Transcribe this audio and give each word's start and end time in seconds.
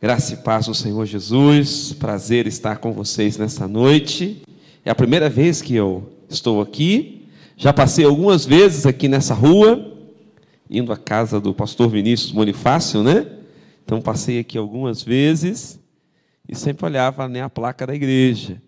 Graça 0.00 0.34
e 0.34 0.36
paz 0.36 0.68
no 0.68 0.76
Senhor 0.76 1.04
Jesus, 1.06 1.92
prazer 1.92 2.46
estar 2.46 2.76
com 2.76 2.92
vocês 2.92 3.36
nessa 3.36 3.66
noite. 3.66 4.40
É 4.84 4.90
a 4.90 4.94
primeira 4.94 5.28
vez 5.28 5.60
que 5.60 5.74
eu 5.74 6.12
estou 6.28 6.60
aqui, 6.62 7.26
já 7.56 7.72
passei 7.72 8.04
algumas 8.04 8.46
vezes 8.46 8.86
aqui 8.86 9.08
nessa 9.08 9.34
rua, 9.34 9.92
indo 10.70 10.92
à 10.92 10.96
casa 10.96 11.40
do 11.40 11.52
pastor 11.52 11.88
Vinícius 11.88 12.30
Bonifácio, 12.30 13.02
né? 13.02 13.26
Então 13.84 14.00
passei 14.00 14.38
aqui 14.38 14.56
algumas 14.56 15.02
vezes 15.02 15.80
e 16.48 16.54
sempre 16.54 16.86
olhava 16.86 17.26
né, 17.26 17.42
a 17.42 17.50
placa 17.50 17.84
da 17.84 17.92
igreja. 17.92 18.62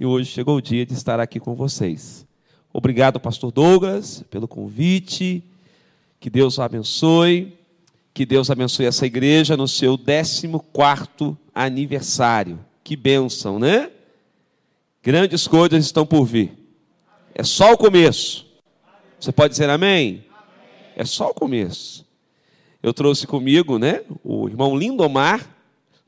E 0.00 0.06
hoje 0.06 0.30
chegou 0.30 0.56
o 0.56 0.62
dia 0.62 0.86
de 0.86 0.94
estar 0.94 1.20
aqui 1.20 1.38
com 1.38 1.54
vocês. 1.54 2.26
Obrigado, 2.72 3.20
pastor 3.20 3.52
Douglas, 3.52 4.24
pelo 4.30 4.48
convite. 4.48 5.44
Que 6.18 6.30
Deus 6.30 6.56
o 6.56 6.62
abençoe. 6.62 7.58
Que 8.14 8.26
Deus 8.26 8.50
abençoe 8.50 8.84
essa 8.84 9.06
igreja 9.06 9.56
no 9.56 9.66
seu 9.66 9.96
14 9.96 11.36
aniversário. 11.54 12.62
Que 12.84 12.94
bênção, 12.94 13.58
né? 13.58 13.90
Grandes 15.02 15.48
coisas 15.48 15.84
estão 15.84 16.04
por 16.04 16.24
vir. 16.26 16.52
É 17.34 17.42
só 17.42 17.72
o 17.72 17.78
começo. 17.78 18.46
Você 19.18 19.32
pode 19.32 19.52
dizer 19.52 19.70
amém? 19.70 20.26
É 20.94 21.06
só 21.06 21.30
o 21.30 21.34
começo. 21.34 22.06
Eu 22.82 22.92
trouxe 22.92 23.26
comigo, 23.26 23.78
né, 23.78 24.04
o 24.22 24.48
irmão 24.48 24.76
Lindomar. 24.76 25.48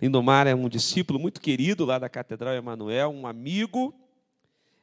Lindomar 0.02 0.46
é 0.46 0.55
um 0.55 0.68
discípulo 0.68 1.18
muito 1.18 1.41
querido 1.41 1.86
lá 1.86 1.98
da 1.98 2.08
Catedral 2.08 2.52
Emanuel, 2.52 3.10
um 3.10 3.27
amigo. 3.27 3.94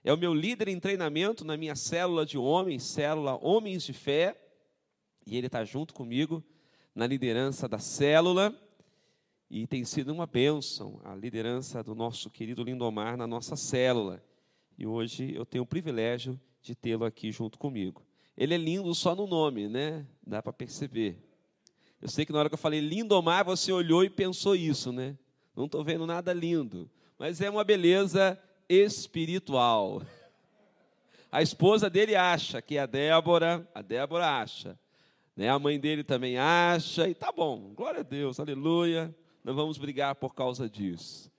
É 0.03 0.11
o 0.11 0.17
meu 0.17 0.33
líder 0.33 0.69
em 0.69 0.79
treinamento 0.79 1.45
na 1.45 1.55
minha 1.55 1.75
célula 1.75 2.25
de 2.25 2.37
homens, 2.37 2.83
célula 2.83 3.37
Homens 3.39 3.83
de 3.83 3.93
Fé. 3.93 4.35
E 5.27 5.37
ele 5.37 5.45
está 5.45 5.63
junto 5.63 5.93
comigo 5.93 6.43
na 6.93 7.07
liderança 7.07 7.67
da 7.67 7.79
célula 7.79 8.53
e 9.49 9.65
tem 9.67 9.83
sido 9.83 10.13
uma 10.13 10.25
bênção 10.25 11.01
a 11.03 11.15
liderança 11.15 11.83
do 11.83 11.95
nosso 11.95 12.29
querido 12.29 12.63
Lindomar 12.63 13.17
na 13.17 13.27
nossa 13.27 13.55
célula. 13.55 14.23
E 14.77 14.85
hoje 14.85 15.33
eu 15.35 15.45
tenho 15.45 15.63
o 15.63 15.67
privilégio 15.67 16.39
de 16.61 16.75
tê-lo 16.75 17.05
aqui 17.05 17.31
junto 17.31 17.57
comigo. 17.57 18.05
Ele 18.37 18.53
é 18.53 18.57
lindo 18.57 18.93
só 18.95 19.15
no 19.15 19.27
nome, 19.27 19.67
né? 19.67 20.05
Dá 20.25 20.41
para 20.41 20.53
perceber. 20.53 21.17
Eu 22.01 22.09
sei 22.09 22.25
que 22.25 22.31
na 22.31 22.39
hora 22.39 22.49
que 22.49 22.55
eu 22.55 22.59
falei 22.59 22.79
Lindomar, 22.79 23.45
você 23.45 23.71
olhou 23.71 24.03
e 24.03 24.09
pensou 24.09 24.55
isso, 24.55 24.91
né? 24.91 25.17
Não 25.55 25.65
estou 25.65 25.83
vendo 25.83 26.05
nada 26.07 26.33
lindo, 26.33 26.89
mas 27.17 27.41
é 27.41 27.49
uma 27.49 27.63
beleza 27.63 28.41
espiritual. 28.69 30.01
A 31.31 31.41
esposa 31.41 31.89
dele 31.89 32.15
acha 32.15 32.61
que 32.61 32.77
é 32.77 32.79
a 32.79 32.85
Débora, 32.85 33.69
a 33.75 33.81
Débora 33.81 34.41
acha 34.41 34.79
né? 35.41 35.49
A 35.49 35.57
mãe 35.57 35.79
dele 35.79 36.03
também 36.03 36.37
acha, 36.37 37.09
e 37.09 37.15
tá 37.15 37.31
bom, 37.31 37.73
glória 37.75 38.01
a 38.01 38.03
Deus, 38.03 38.39
aleluia. 38.39 39.13
Não 39.43 39.55
vamos 39.55 39.79
brigar 39.79 40.13
por 40.13 40.35
causa 40.35 40.69
disso. 40.69 41.31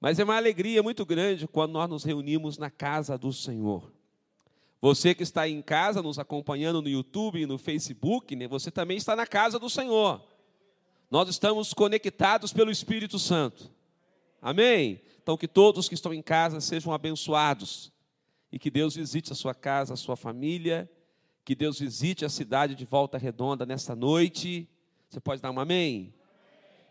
Mas 0.00 0.20
é 0.20 0.24
uma 0.24 0.36
alegria 0.36 0.80
muito 0.80 1.04
grande 1.04 1.48
quando 1.48 1.72
nós 1.72 1.90
nos 1.90 2.04
reunimos 2.04 2.56
na 2.56 2.70
casa 2.70 3.18
do 3.18 3.32
Senhor. 3.32 3.92
Você 4.80 5.12
que 5.12 5.24
está 5.24 5.48
em 5.48 5.60
casa 5.60 6.00
nos 6.00 6.20
acompanhando 6.20 6.80
no 6.80 6.88
YouTube 6.88 7.40
e 7.40 7.46
no 7.46 7.58
Facebook, 7.58 8.36
né, 8.36 8.46
você 8.46 8.70
também 8.70 8.96
está 8.96 9.16
na 9.16 9.26
casa 9.26 9.58
do 9.58 9.68
Senhor. 9.68 10.22
Nós 11.10 11.28
estamos 11.28 11.74
conectados 11.74 12.52
pelo 12.52 12.70
Espírito 12.70 13.18
Santo. 13.18 13.72
Amém? 14.40 15.00
Então, 15.20 15.36
que 15.36 15.48
todos 15.48 15.88
que 15.88 15.96
estão 15.96 16.14
em 16.14 16.22
casa 16.22 16.60
sejam 16.60 16.92
abençoados 16.92 17.90
e 18.52 18.58
que 18.58 18.70
Deus 18.70 18.94
visite 18.94 19.32
a 19.32 19.34
sua 19.34 19.52
casa, 19.52 19.94
a 19.94 19.96
sua 19.96 20.14
família 20.14 20.88
que 21.46 21.54
Deus 21.54 21.78
visite 21.78 22.24
a 22.24 22.28
cidade 22.28 22.74
de 22.74 22.84
Volta 22.84 23.16
Redonda 23.16 23.64
nessa 23.64 23.94
noite. 23.94 24.68
Você 25.08 25.20
pode 25.20 25.40
dar 25.40 25.52
um 25.52 25.60
amém? 25.60 26.12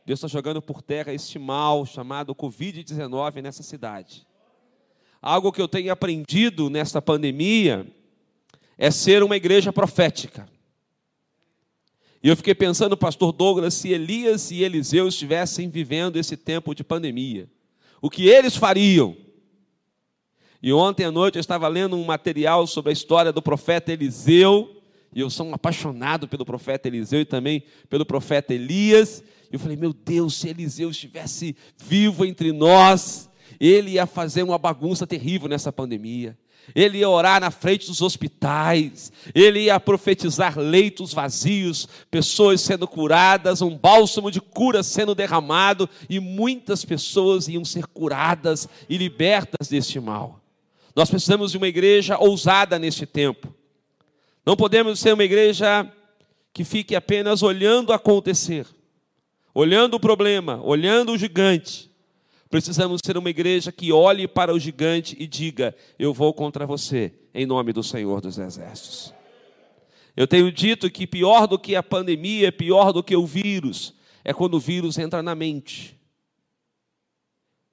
Deus 0.05 0.17
está 0.17 0.29
jogando 0.29 0.61
por 0.61 0.81
terra 0.81 1.13
este 1.13 1.37
mal 1.37 1.85
chamado 1.85 2.33
Covid-19 2.33 3.41
nessa 3.41 3.61
cidade. 3.63 4.25
Algo 5.21 5.51
que 5.51 5.61
eu 5.61 5.67
tenho 5.67 5.91
aprendido 5.91 6.69
nesta 6.69 7.01
pandemia 7.01 7.85
é 8.77 8.89
ser 8.89 9.23
uma 9.23 9.35
igreja 9.35 9.73
profética. 9.73 10.47
E 12.23 12.29
eu 12.29 12.37
fiquei 12.37 12.55
pensando, 12.55 12.95
pastor 12.95 13.33
Douglas, 13.33 13.73
se 13.73 13.89
Elias 13.89 14.51
e 14.51 14.63
Eliseu 14.63 15.09
estivessem 15.09 15.67
vivendo 15.67 16.15
esse 16.15 16.37
tempo 16.37 16.73
de 16.73 16.81
pandemia, 16.81 17.49
o 18.01 18.09
que 18.09 18.29
eles 18.29 18.55
fariam? 18.55 19.17
E 20.65 20.73
ontem 20.73 21.03
à 21.03 21.11
noite 21.11 21.35
eu 21.35 21.41
estava 21.41 21.67
lendo 21.67 21.95
um 21.95 22.03
material 22.03 22.65
sobre 22.65 22.89
a 22.89 22.93
história 22.93 23.31
do 23.31 23.39
profeta 23.39 23.93
Eliseu, 23.93 24.81
e 25.13 25.19
eu 25.19 25.29
sou 25.29 25.45
um 25.45 25.53
apaixonado 25.53 26.27
pelo 26.27 26.43
profeta 26.43 26.87
Eliseu 26.87 27.21
e 27.21 27.25
também 27.25 27.61
pelo 27.87 28.03
profeta 28.03 28.51
Elias. 28.51 29.23
E 29.51 29.53
eu 29.53 29.59
falei, 29.59 29.77
meu 29.77 29.93
Deus, 29.93 30.33
se 30.33 30.49
Eliseu 30.49 30.89
estivesse 30.89 31.55
vivo 31.77 32.25
entre 32.25 32.51
nós, 32.51 33.29
ele 33.59 33.91
ia 33.91 34.07
fazer 34.07 34.41
uma 34.41 34.57
bagunça 34.57 35.05
terrível 35.05 35.47
nessa 35.47 35.71
pandemia. 35.71 36.35
Ele 36.73 36.97
ia 36.97 37.09
orar 37.11 37.39
na 37.39 37.51
frente 37.51 37.85
dos 37.85 38.01
hospitais, 38.01 39.11
ele 39.35 39.65
ia 39.65 39.79
profetizar 39.79 40.57
leitos 40.57 41.13
vazios, 41.13 41.87
pessoas 42.09 42.59
sendo 42.61 42.87
curadas, 42.87 43.61
um 43.61 43.77
bálsamo 43.77 44.31
de 44.31 44.41
cura 44.41 44.81
sendo 44.81 45.13
derramado, 45.13 45.87
e 46.09 46.19
muitas 46.19 46.83
pessoas 46.83 47.47
iam 47.47 47.63
ser 47.63 47.85
curadas 47.85 48.67
e 48.89 48.97
libertas 48.97 49.67
deste 49.67 49.99
mal. 49.99 50.41
Nós 50.95 51.09
precisamos 51.09 51.51
de 51.51 51.57
uma 51.57 51.67
igreja 51.67 52.17
ousada 52.17 52.79
neste 52.79 53.05
tempo. 53.05 53.53
Não 54.45 54.55
podemos 54.55 54.99
ser 54.99 55.13
uma 55.13 55.23
igreja 55.23 55.91
que 56.53 56.63
fique 56.63 56.95
apenas 56.95 57.43
olhando 57.43 57.91
acontecer, 57.91 58.65
olhando 59.53 59.95
o 59.95 59.99
problema, 59.99 60.61
olhando 60.63 61.11
o 61.11 61.17
gigante. 61.17 61.91
Precisamos 62.49 63.01
ser 63.03 63.17
uma 63.17 63.29
igreja 63.29 63.71
que 63.71 63.91
olhe 63.91 64.25
para 64.27 64.53
o 64.53 64.59
gigante 64.59 65.17
e 65.19 65.27
diga: 65.27 65.75
Eu 65.99 66.13
vou 66.13 66.33
contra 66.33 66.65
você, 66.65 67.11
em 67.33 67.45
nome 67.45 67.73
do 67.73 67.83
Senhor 67.83 68.21
dos 68.21 68.37
Exércitos. 68.37 69.13
Eu 70.15 70.25
tenho 70.25 70.49
dito 70.49 70.89
que 70.89 71.05
pior 71.05 71.45
do 71.45 71.59
que 71.59 71.75
a 71.75 71.83
pandemia, 71.83 72.53
pior 72.53 72.93
do 72.93 73.03
que 73.03 73.17
o 73.17 73.25
vírus, 73.25 73.93
é 74.23 74.33
quando 74.33 74.53
o 74.53 74.59
vírus 74.61 74.97
entra 74.97 75.21
na 75.21 75.35
mente. 75.35 75.94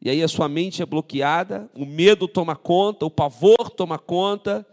E 0.04 0.10
aí 0.10 0.20
a 0.20 0.26
sua 0.26 0.48
mente 0.48 0.82
é 0.82 0.86
bloqueada, 0.86 1.70
o 1.72 1.86
medo 1.86 2.26
toma 2.26 2.56
conta, 2.56 3.06
o 3.06 3.10
pavor 3.10 3.70
toma 3.70 4.00
conta, 4.00 4.66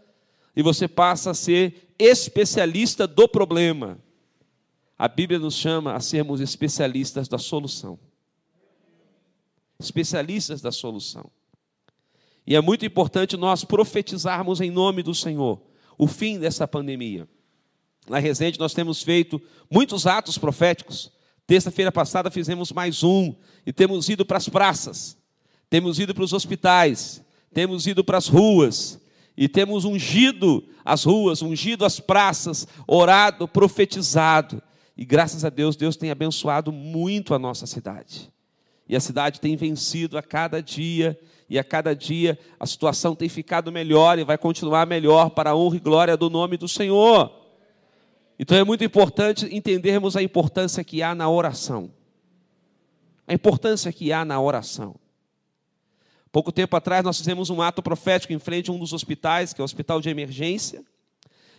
e 0.56 0.62
você 0.62 0.88
passa 0.88 1.30
a 1.30 1.34
ser 1.34 1.94
especialista 1.96 3.06
do 3.06 3.28
problema. 3.28 3.96
A 4.98 5.06
Bíblia 5.06 5.38
nos 5.38 5.54
chama 5.54 5.94
a 5.94 6.00
sermos 6.00 6.40
especialistas 6.40 7.28
da 7.28 7.38
solução. 7.38 7.96
Especialistas 9.78 10.60
da 10.60 10.72
solução. 10.72 11.30
E 12.44 12.56
é 12.56 12.60
muito 12.60 12.84
importante 12.84 13.36
nós 13.36 13.64
profetizarmos 13.64 14.60
em 14.60 14.70
nome 14.70 15.00
do 15.00 15.14
Senhor 15.14 15.62
o 15.96 16.08
fim 16.08 16.40
dessa 16.40 16.66
pandemia. 16.66 17.28
Na 18.08 18.18
Resende 18.18 18.58
nós 18.58 18.74
temos 18.74 19.00
feito 19.00 19.40
muitos 19.70 20.08
atos 20.08 20.36
proféticos. 20.36 21.12
Terça-feira 21.46 21.92
passada 21.92 22.32
fizemos 22.32 22.72
mais 22.72 23.04
um 23.04 23.32
e 23.64 23.72
temos 23.72 24.08
ido 24.08 24.26
para 24.26 24.36
as 24.36 24.48
praças 24.48 25.19
temos 25.70 26.00
ido 26.00 26.12
para 26.12 26.24
os 26.24 26.32
hospitais, 26.32 27.24
temos 27.54 27.86
ido 27.86 28.02
para 28.02 28.18
as 28.18 28.26
ruas, 28.26 29.00
e 29.36 29.48
temos 29.48 29.84
ungido 29.84 30.62
as 30.84 31.04
ruas, 31.04 31.40
ungido 31.40 31.84
as 31.84 32.00
praças, 32.00 32.66
orado, 32.86 33.46
profetizado. 33.48 34.60
E 34.96 35.04
graças 35.04 35.44
a 35.44 35.48
Deus, 35.48 35.76
Deus 35.76 35.96
tem 35.96 36.10
abençoado 36.10 36.72
muito 36.72 37.32
a 37.32 37.38
nossa 37.38 37.66
cidade. 37.66 38.30
E 38.86 38.96
a 38.96 39.00
cidade 39.00 39.40
tem 39.40 39.56
vencido 39.56 40.18
a 40.18 40.22
cada 40.22 40.60
dia, 40.60 41.18
e 41.48 41.58
a 41.58 41.64
cada 41.64 41.94
dia 41.94 42.38
a 42.58 42.66
situação 42.66 43.14
tem 43.14 43.28
ficado 43.28 43.70
melhor 43.70 44.18
e 44.18 44.24
vai 44.24 44.36
continuar 44.36 44.86
melhor 44.86 45.30
para 45.30 45.50
a 45.50 45.56
honra 45.56 45.76
e 45.76 45.80
glória 45.80 46.16
do 46.16 46.28
nome 46.28 46.56
do 46.56 46.68
Senhor. 46.68 47.32
Então 48.38 48.56
é 48.56 48.64
muito 48.64 48.82
importante 48.82 49.48
entendermos 49.54 50.16
a 50.16 50.22
importância 50.22 50.82
que 50.82 51.02
há 51.02 51.14
na 51.14 51.30
oração. 51.30 51.90
A 53.26 53.32
importância 53.32 53.92
que 53.92 54.12
há 54.12 54.24
na 54.24 54.40
oração. 54.40 54.96
Pouco 56.32 56.52
tempo 56.52 56.76
atrás 56.76 57.04
nós 57.04 57.18
fizemos 57.18 57.50
um 57.50 57.60
ato 57.60 57.82
profético 57.82 58.32
em 58.32 58.38
frente 58.38 58.70
a 58.70 58.72
um 58.72 58.78
dos 58.78 58.92
hospitais, 58.92 59.52
que 59.52 59.60
é 59.60 59.62
o 59.62 59.64
hospital 59.64 60.00
de 60.00 60.08
emergência. 60.08 60.84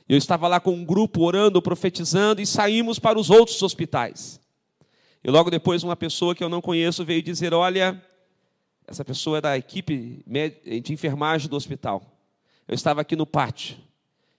Eu 0.07 0.17
estava 0.17 0.47
lá 0.47 0.59
com 0.59 0.71
um 0.71 0.85
grupo 0.85 1.21
orando, 1.21 1.61
profetizando 1.61 2.41
e 2.41 2.45
saímos 2.45 2.97
para 2.97 3.19
os 3.19 3.29
outros 3.29 3.61
hospitais. 3.61 4.39
E 5.23 5.29
logo 5.29 5.51
depois 5.51 5.83
uma 5.83 5.95
pessoa 5.95 6.33
que 6.33 6.43
eu 6.43 6.49
não 6.49 6.61
conheço 6.61 7.05
veio 7.05 7.21
dizer: 7.21 7.53
"Olha, 7.53 8.01
essa 8.87 9.05
pessoa 9.05 9.37
é 9.37 9.41
da 9.41 9.57
equipe 9.57 10.23
de 10.83 10.93
enfermagem 10.93 11.49
do 11.49 11.55
hospital. 11.55 12.03
Eu 12.67 12.75
estava 12.75 13.01
aqui 13.01 13.15
no 13.15 13.25
pátio. 13.25 13.77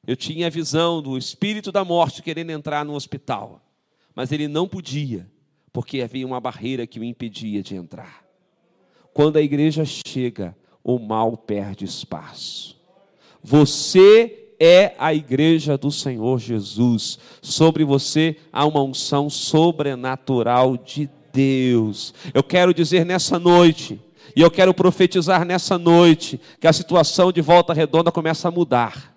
Eu 0.06 0.16
tinha 0.16 0.48
a 0.48 0.50
visão 0.50 1.00
do 1.00 1.16
espírito 1.16 1.70
da 1.70 1.84
morte 1.84 2.22
querendo 2.22 2.50
entrar 2.50 2.84
no 2.84 2.94
hospital, 2.94 3.62
mas 4.14 4.32
ele 4.32 4.48
não 4.48 4.66
podia, 4.66 5.30
porque 5.72 6.02
havia 6.02 6.26
uma 6.26 6.40
barreira 6.40 6.86
que 6.86 6.98
o 6.98 7.04
impedia 7.04 7.62
de 7.62 7.76
entrar. 7.76 8.21
Quando 9.14 9.36
a 9.36 9.42
igreja 9.42 9.84
chega, 9.84 10.56
o 10.82 10.98
mal 10.98 11.36
perde 11.36 11.84
espaço. 11.84 12.76
Você 13.42 14.50
é 14.58 14.94
a 14.98 15.12
igreja 15.12 15.76
do 15.76 15.90
Senhor 15.90 16.38
Jesus. 16.38 17.18
Sobre 17.40 17.84
você 17.84 18.36
há 18.52 18.64
uma 18.64 18.82
unção 18.82 19.28
sobrenatural 19.28 20.76
de 20.76 21.10
Deus. 21.32 22.14
Eu 22.32 22.42
quero 22.42 22.72
dizer 22.72 23.04
nessa 23.04 23.38
noite, 23.38 24.00
e 24.36 24.40
eu 24.40 24.50
quero 24.50 24.72
profetizar 24.72 25.44
nessa 25.44 25.76
noite, 25.76 26.40
que 26.60 26.66
a 26.66 26.72
situação 26.72 27.32
de 27.32 27.40
volta 27.40 27.72
redonda 27.72 28.12
começa 28.12 28.48
a 28.48 28.50
mudar, 28.50 29.14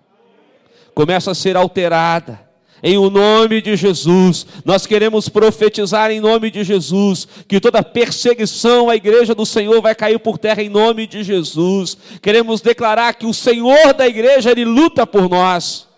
começa 0.94 1.30
a 1.30 1.34
ser 1.34 1.56
alterada 1.56 2.45
em 2.86 2.96
o 2.96 3.10
nome 3.10 3.60
de 3.60 3.74
Jesus. 3.74 4.46
Nós 4.64 4.86
queremos 4.86 5.28
profetizar 5.28 6.08
em 6.12 6.20
nome 6.20 6.52
de 6.52 6.62
Jesus 6.62 7.26
que 7.48 7.58
toda 7.58 7.82
perseguição 7.82 8.88
à 8.88 8.94
igreja 8.94 9.34
do 9.34 9.44
Senhor 9.44 9.82
vai 9.82 9.92
cair 9.92 10.20
por 10.20 10.38
terra 10.38 10.62
em 10.62 10.68
nome 10.68 11.04
de 11.04 11.24
Jesus. 11.24 11.98
Queremos 12.22 12.60
declarar 12.60 13.14
que 13.14 13.26
o 13.26 13.34
Senhor 13.34 13.92
da 13.92 14.06
igreja 14.06 14.52
ele 14.52 14.64
luta 14.64 15.04
por 15.04 15.28
nós. 15.28 15.88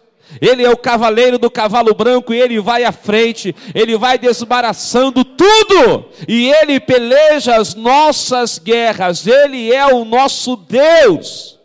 Ele 0.40 0.64
é 0.64 0.70
o 0.70 0.78
cavaleiro 0.78 1.38
do 1.38 1.50
cavalo 1.50 1.94
branco 1.94 2.32
e 2.32 2.40
ele 2.40 2.58
vai 2.58 2.84
à 2.84 2.92
frente, 2.92 3.54
ele 3.74 3.98
vai 3.98 4.18
desembaraçando 4.18 5.22
tudo 5.26 6.06
e 6.26 6.50
ele 6.50 6.80
peleja 6.80 7.56
as 7.56 7.74
nossas 7.74 8.58
guerras. 8.58 9.26
Ele 9.26 9.70
é 9.70 9.86
o 9.92 10.06
nosso 10.06 10.56
Deus. 10.56 11.58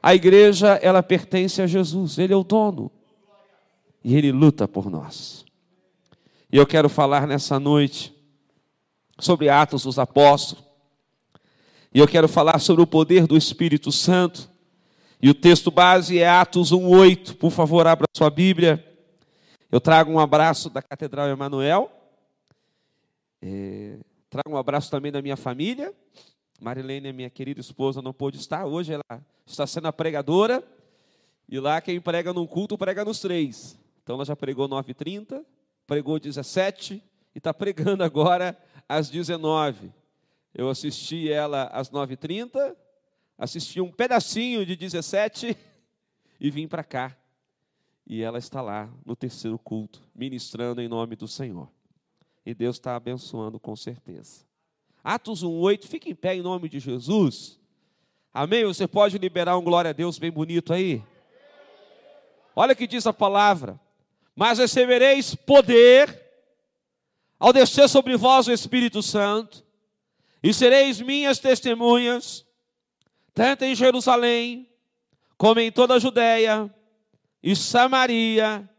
A 0.00 0.14
igreja, 0.14 0.78
ela 0.80 1.02
pertence 1.02 1.60
a 1.60 1.66
Jesus, 1.66 2.16
ele 2.16 2.32
é 2.32 2.36
o 2.36 2.44
dono 2.44 2.92
e 4.02 4.16
Ele 4.16 4.32
luta 4.32 4.66
por 4.66 4.90
nós. 4.90 5.44
E 6.50 6.56
eu 6.56 6.66
quero 6.66 6.88
falar 6.88 7.26
nessa 7.26 7.58
noite 7.60 8.14
sobre 9.18 9.48
Atos 9.48 9.82
dos 9.82 9.98
Apóstolos, 9.98 10.64
e 11.92 11.98
eu 11.98 12.06
quero 12.06 12.28
falar 12.28 12.58
sobre 12.58 12.82
o 12.82 12.86
poder 12.86 13.26
do 13.26 13.36
Espírito 13.36 13.90
Santo, 13.90 14.48
e 15.20 15.28
o 15.28 15.34
texto 15.34 15.70
base 15.70 16.18
é 16.18 16.28
Atos 16.28 16.70
1,8. 16.72 17.36
Por 17.36 17.50
favor, 17.50 17.86
abra 17.86 18.06
sua 18.16 18.30
Bíblia. 18.30 18.84
Eu 19.70 19.80
trago 19.80 20.12
um 20.12 20.18
abraço 20.18 20.70
da 20.70 20.80
Catedral 20.80 21.28
Emanuel, 21.28 21.90
é, 23.42 23.98
trago 24.30 24.50
um 24.50 24.56
abraço 24.56 24.90
também 24.90 25.12
da 25.12 25.22
minha 25.22 25.36
família. 25.36 25.92
Marilene, 26.60 27.12
minha 27.12 27.30
querida 27.30 27.60
esposa, 27.60 28.02
não 28.02 28.12
pôde 28.12 28.36
estar. 28.36 28.66
Hoje 28.66 28.92
ela 28.92 29.22
está 29.46 29.66
sendo 29.66 29.86
a 29.86 29.92
pregadora. 29.92 30.62
E 31.48 31.58
lá 31.60 31.80
quem 31.80 32.00
prega 32.00 32.32
num 32.32 32.46
culto, 32.46 32.76
prega 32.76 33.04
nos 33.04 33.20
três. 33.20 33.78
Então 34.08 34.14
ela 34.14 34.24
já 34.24 34.34
pregou 34.34 34.66
9h30, 34.66 35.44
pregou 35.86 36.18
17 36.18 36.94
e 37.34 37.38
está 37.38 37.52
pregando 37.52 38.02
agora 38.02 38.56
às 38.88 39.10
19 39.10 39.92
Eu 40.54 40.70
assisti 40.70 41.30
ela 41.30 41.64
às 41.64 41.90
9h30, 41.90 42.74
assisti 43.36 43.82
um 43.82 43.92
pedacinho 43.92 44.64
de 44.64 44.76
17 44.76 45.54
e 46.40 46.50
vim 46.50 46.66
para 46.66 46.82
cá. 46.82 47.14
E 48.06 48.22
ela 48.22 48.38
está 48.38 48.62
lá 48.62 48.90
no 49.04 49.14
terceiro 49.14 49.58
culto, 49.58 50.02
ministrando 50.14 50.80
em 50.80 50.88
nome 50.88 51.14
do 51.14 51.28
Senhor. 51.28 51.68
E 52.46 52.54
Deus 52.54 52.76
está 52.76 52.96
abençoando 52.96 53.60
com 53.60 53.76
certeza. 53.76 54.46
Atos 55.04 55.44
1,8, 55.44 55.84
fique 55.84 56.08
em 56.08 56.14
pé 56.14 56.34
em 56.34 56.40
nome 56.40 56.70
de 56.70 56.80
Jesus. 56.80 57.60
Amém? 58.32 58.64
Você 58.64 58.88
pode 58.88 59.18
liberar 59.18 59.58
um 59.58 59.62
glória 59.62 59.90
a 59.90 59.92
Deus 59.92 60.18
bem 60.18 60.30
bonito 60.30 60.72
aí? 60.72 61.04
Olha 62.56 62.72
o 62.72 62.76
que 62.76 62.86
diz 62.86 63.06
a 63.06 63.12
palavra 63.12 63.78
mas 64.38 64.60
recebereis 64.60 65.34
poder 65.34 66.24
ao 67.40 67.52
descer 67.52 67.88
sobre 67.88 68.16
vós 68.16 68.46
o 68.46 68.52
Espírito 68.52 69.02
Santo, 69.02 69.66
e 70.40 70.54
sereis 70.54 71.00
minhas 71.00 71.40
testemunhas, 71.40 72.46
tanto 73.34 73.64
em 73.64 73.74
Jerusalém, 73.74 74.70
como 75.36 75.58
em 75.58 75.72
toda 75.72 75.94
a 75.94 75.98
Judéia 75.98 76.72
e 77.42 77.56
Samaria 77.56 78.70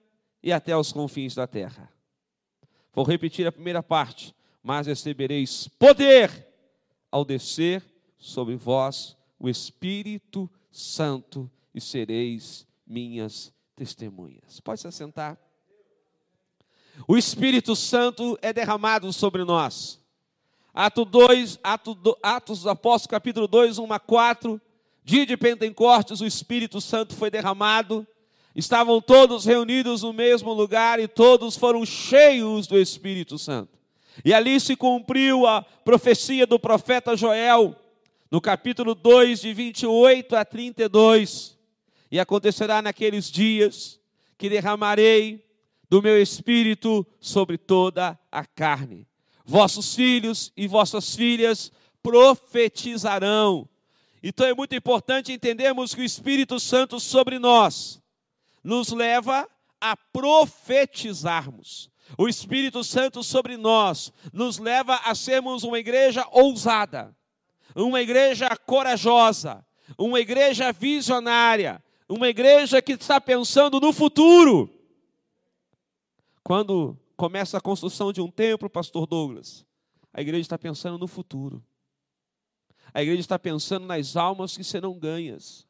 e 0.41 0.53
até 0.53 0.77
os 0.77 0.93
confins 0.93 1.35
da 1.35 1.45
terra. 1.45 1.91
Vou 2.93 3.03
repetir 3.03 3.45
a 3.45 3.51
primeira 3.51 3.83
parte. 3.83 4.33
Mas 4.63 4.87
recebereis 4.87 5.67
poder 5.67 6.47
ao 7.11 7.25
descer 7.25 7.83
sobre 8.17 8.55
vós 8.55 9.17
o 9.37 9.49
Espírito 9.49 10.49
Santo 10.71 11.51
e 11.75 11.81
sereis 11.81 12.65
minhas 12.87 13.53
testemunhas. 13.75 14.61
Pode 14.61 14.79
se 14.79 14.87
assentar. 14.87 15.37
O 17.07 17.17
Espírito 17.17 17.75
Santo 17.75 18.37
é 18.41 18.51
derramado 18.51 19.11
sobre 19.13 19.43
nós. 19.43 19.99
Ato 20.73 21.03
2, 21.03 21.59
Ato 21.63 21.95
do, 21.95 22.17
Atos 22.21 22.59
dos 22.59 22.67
Apóstolos, 22.67 23.07
capítulo 23.07 23.47
2, 23.47 23.79
1 23.79 23.93
a 23.93 23.99
4. 23.99 24.61
Dia 25.03 25.25
de 25.25 25.35
Pentecostes, 25.35 26.21
o 26.21 26.25
Espírito 26.25 26.79
Santo 26.79 27.15
foi 27.15 27.31
derramado. 27.31 28.05
Estavam 28.55 29.01
todos 29.01 29.45
reunidos 29.45 30.03
no 30.03 30.13
mesmo 30.13 30.53
lugar 30.53 30.99
e 30.99 31.07
todos 31.07 31.55
foram 31.55 31.85
cheios 31.85 32.67
do 32.67 32.77
Espírito 32.77 33.37
Santo. 33.37 33.77
E 34.23 34.33
ali 34.33 34.59
se 34.59 34.75
cumpriu 34.75 35.47
a 35.47 35.61
profecia 35.61 36.45
do 36.45 36.59
profeta 36.59 37.15
Joel, 37.15 37.75
no 38.29 38.41
capítulo 38.41 38.93
2, 38.93 39.41
de 39.41 39.53
28 39.53 40.35
a 40.35 40.45
32. 40.45 41.57
E 42.11 42.19
acontecerá 42.19 42.81
naqueles 42.81 43.31
dias 43.31 43.99
que 44.37 44.49
derramarei 44.49 45.48
do 45.89 46.01
meu 46.01 46.21
espírito 46.21 47.05
sobre 47.19 47.57
toda 47.57 48.17
a 48.31 48.45
carne. 48.45 49.07
Vossos 49.43 49.95
filhos 49.95 50.53
e 50.55 50.67
vossas 50.67 51.15
filhas 51.15 51.71
profetizarão. 52.03 53.67
Então 54.21 54.45
é 54.45 54.53
muito 54.53 54.75
importante 54.75 55.31
entendermos 55.31 55.95
que 55.95 56.01
o 56.01 56.05
Espírito 56.05 56.59
Santo 56.59 56.99
sobre 56.99 57.39
nós 57.39 58.01
nos 58.63 58.89
leva 58.89 59.47
a 59.79 59.95
profetizarmos. 59.95 61.89
O 62.17 62.27
Espírito 62.27 62.83
Santo 62.83 63.23
sobre 63.23 63.55
nós 63.55 64.11
nos 64.33 64.57
leva 64.57 64.95
a 65.05 65.15
sermos 65.15 65.63
uma 65.63 65.79
igreja 65.79 66.25
ousada, 66.31 67.15
uma 67.75 68.01
igreja 68.01 68.49
corajosa, 68.65 69.65
uma 69.97 70.19
igreja 70.19 70.71
visionária, 70.71 71.81
uma 72.07 72.27
igreja 72.27 72.81
que 72.81 72.93
está 72.93 73.21
pensando 73.21 73.79
no 73.79 73.93
futuro. 73.93 74.78
Quando 76.49 76.97
começa 77.15 77.59
a 77.59 77.61
construção 77.61 78.11
de 78.11 78.19
um 78.21 78.27
templo, 78.27 78.67
pastor 78.67 79.05
Douglas, 79.05 79.63
a 80.11 80.19
igreja 80.19 80.41
está 80.41 80.57
pensando 80.57 80.97
no 80.97 81.07
futuro. 81.07 81.63
A 82.91 83.03
igreja 83.03 83.19
está 83.19 83.37
pensando 83.37 83.85
nas 83.85 84.17
almas 84.17 84.57
que 84.57 84.63
serão 84.63 84.97
ganhas, 84.97 85.67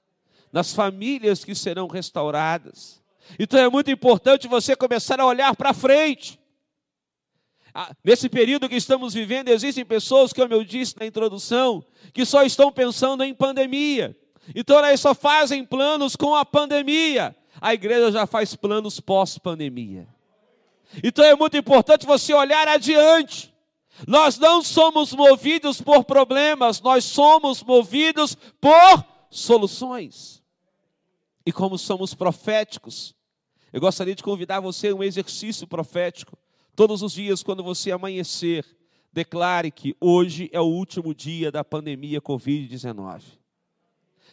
nas 0.54 0.74
famílias 0.74 1.44
que 1.44 1.54
serão 1.54 1.86
restauradas. 1.86 3.04
Então 3.38 3.60
é 3.60 3.68
muito 3.68 3.92
importante 3.92 4.48
você 4.48 4.74
começar 4.74 5.20
a 5.20 5.26
olhar 5.26 5.54
para 5.54 5.74
frente. 5.74 6.40
Ah, 7.74 7.94
nesse 8.02 8.30
período 8.30 8.70
que 8.70 8.78
estamos 8.78 9.14
vivendo, 9.14 9.50
existem 9.50 9.84
pessoas, 9.84 10.32
como 10.32 10.54
eu 10.54 10.64
disse 10.64 10.96
na 10.98 11.06
introdução, 11.06 11.84
que 12.14 12.26
só 12.26 12.42
estão 12.44 12.72
pensando 12.72 13.22
em 13.22 13.34
pandemia. 13.34 14.18
Então 14.56 14.78
elas 14.78 15.02
só 15.02 15.14
fazem 15.14 15.66
planos 15.66 16.16
com 16.16 16.34
a 16.34 16.46
pandemia. 16.46 17.36
A 17.60 17.74
igreja 17.74 18.14
já 18.14 18.26
faz 18.26 18.56
planos 18.56 19.02
pós-pandemia. 19.02 20.08
Então 21.04 21.24
é 21.24 21.36
muito 21.36 21.56
importante 21.58 22.06
você 22.06 22.34
olhar 22.34 22.68
adiante. 22.68 23.54
Nós 24.08 24.38
não 24.38 24.64
somos 24.64 25.14
movidos 25.14 25.82
por 25.82 26.04
problemas, 26.04 26.82
nós 26.82 27.04
somos 27.04 27.62
movidos 27.62 28.36
por 28.60 29.06
soluções. 29.30 30.42
E 31.46 31.52
como 31.52 31.78
somos 31.78 32.14
proféticos, 32.14 33.16
eu 33.72 33.82
gostaria 33.82 34.16
de 34.16 34.24
convidar 34.24 34.60
você 34.60 34.90
a 34.90 34.96
um 34.96 35.04
exercício 35.04 35.68
profético. 35.68 36.38
Todos 36.76 37.02
os 37.02 37.14
dias, 37.14 37.44
quando 37.44 37.64
você 37.64 37.92
amanhecer, 37.92 38.66
declare 39.12 39.70
que 39.70 39.96
hoje 40.00 40.50
é 40.54 40.60
o 40.60 40.66
último 40.66 41.14
dia 41.14 41.52
da 41.52 41.64
pandemia 41.64 42.22
Covid-19. 42.22 43.39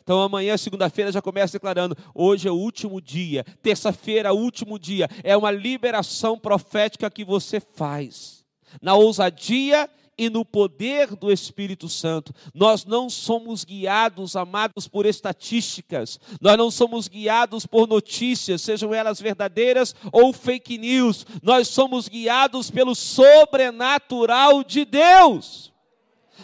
Então 0.07 0.23
amanhã, 0.23 0.57
segunda-feira, 0.57 1.11
já 1.11 1.21
começa 1.21 1.55
declarando: 1.55 1.97
hoje 2.15 2.47
é 2.47 2.51
o 2.51 2.55
último 2.55 3.01
dia, 3.01 3.43
terça-feira, 3.61 4.33
último 4.33 4.79
dia. 4.79 5.11
É 5.25 5.37
uma 5.37 5.51
liberação 5.51 6.39
profética 6.39 7.11
que 7.11 7.25
você 7.25 7.59
faz, 7.59 8.45
na 8.81 8.95
ousadia 8.95 9.91
e 10.17 10.31
no 10.31 10.45
poder 10.45 11.17
do 11.17 11.33
Espírito 11.33 11.89
Santo. 11.89 12.33
Nós 12.55 12.85
não 12.85 13.11
somos 13.11 13.65
guiados, 13.65 14.37
amados, 14.37 14.87
por 14.87 15.07
estatísticas, 15.07 16.21
nós 16.41 16.57
não 16.57 16.71
somos 16.71 17.09
guiados 17.09 17.67
por 17.67 17.89
notícias, 17.89 18.63
sejam 18.63 18.95
elas 18.95 19.21
verdadeiras 19.21 19.93
ou 20.13 20.33
fake 20.33 20.79
news, 20.79 21.27
nós 21.43 21.67
somos 21.67 22.07
guiados 22.07 22.71
pelo 22.71 22.95
sobrenatural 22.95 24.63
de 24.63 24.85
Deus. 24.85 25.73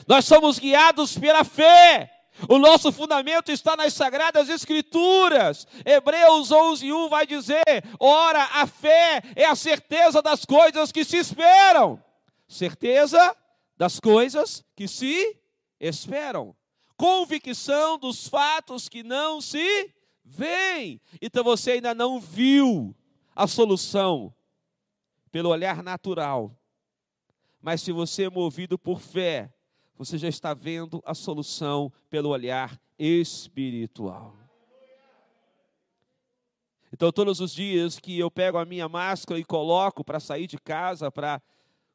Nós 0.08 0.24
somos 0.24 0.58
guiados 0.58 1.16
pela 1.16 1.44
fé. 1.44 2.11
O 2.48 2.58
nosso 2.58 2.90
fundamento 2.90 3.52
está 3.52 3.76
nas 3.76 3.94
sagradas 3.94 4.48
escrituras. 4.48 5.66
Hebreus 5.84 6.50
11, 6.50 6.92
1 6.92 7.08
vai 7.08 7.26
dizer: 7.26 7.62
ora, 7.98 8.42
a 8.54 8.66
fé 8.66 9.22
é 9.36 9.44
a 9.44 9.54
certeza 9.54 10.20
das 10.22 10.44
coisas 10.44 10.90
que 10.90 11.04
se 11.04 11.18
esperam. 11.18 12.02
Certeza 12.48 13.36
das 13.76 14.00
coisas 14.00 14.64
que 14.74 14.88
se 14.88 15.38
esperam. 15.80 16.54
Convicção 16.96 17.98
dos 17.98 18.28
fatos 18.28 18.88
que 18.88 19.02
não 19.02 19.40
se 19.40 19.92
veem. 20.24 21.00
Então 21.20 21.44
você 21.44 21.72
ainda 21.72 21.94
não 21.94 22.20
viu 22.20 22.94
a 23.34 23.46
solução 23.46 24.34
pelo 25.30 25.48
olhar 25.48 25.82
natural. 25.82 26.56
Mas 27.60 27.80
se 27.82 27.92
você 27.92 28.24
é 28.24 28.30
movido 28.30 28.78
por 28.78 29.00
fé, 29.00 29.52
você 29.96 30.18
já 30.18 30.28
está 30.28 30.54
vendo 30.54 31.02
a 31.04 31.14
solução 31.14 31.92
pelo 32.08 32.30
olhar 32.30 32.80
espiritual. 32.98 34.36
Então, 36.92 37.10
todos 37.10 37.40
os 37.40 37.52
dias 37.52 37.98
que 37.98 38.18
eu 38.18 38.30
pego 38.30 38.58
a 38.58 38.64
minha 38.64 38.88
máscara 38.88 39.40
e 39.40 39.44
coloco 39.44 40.04
para 40.04 40.20
sair 40.20 40.46
de 40.46 40.58
casa, 40.58 41.10
para 41.10 41.40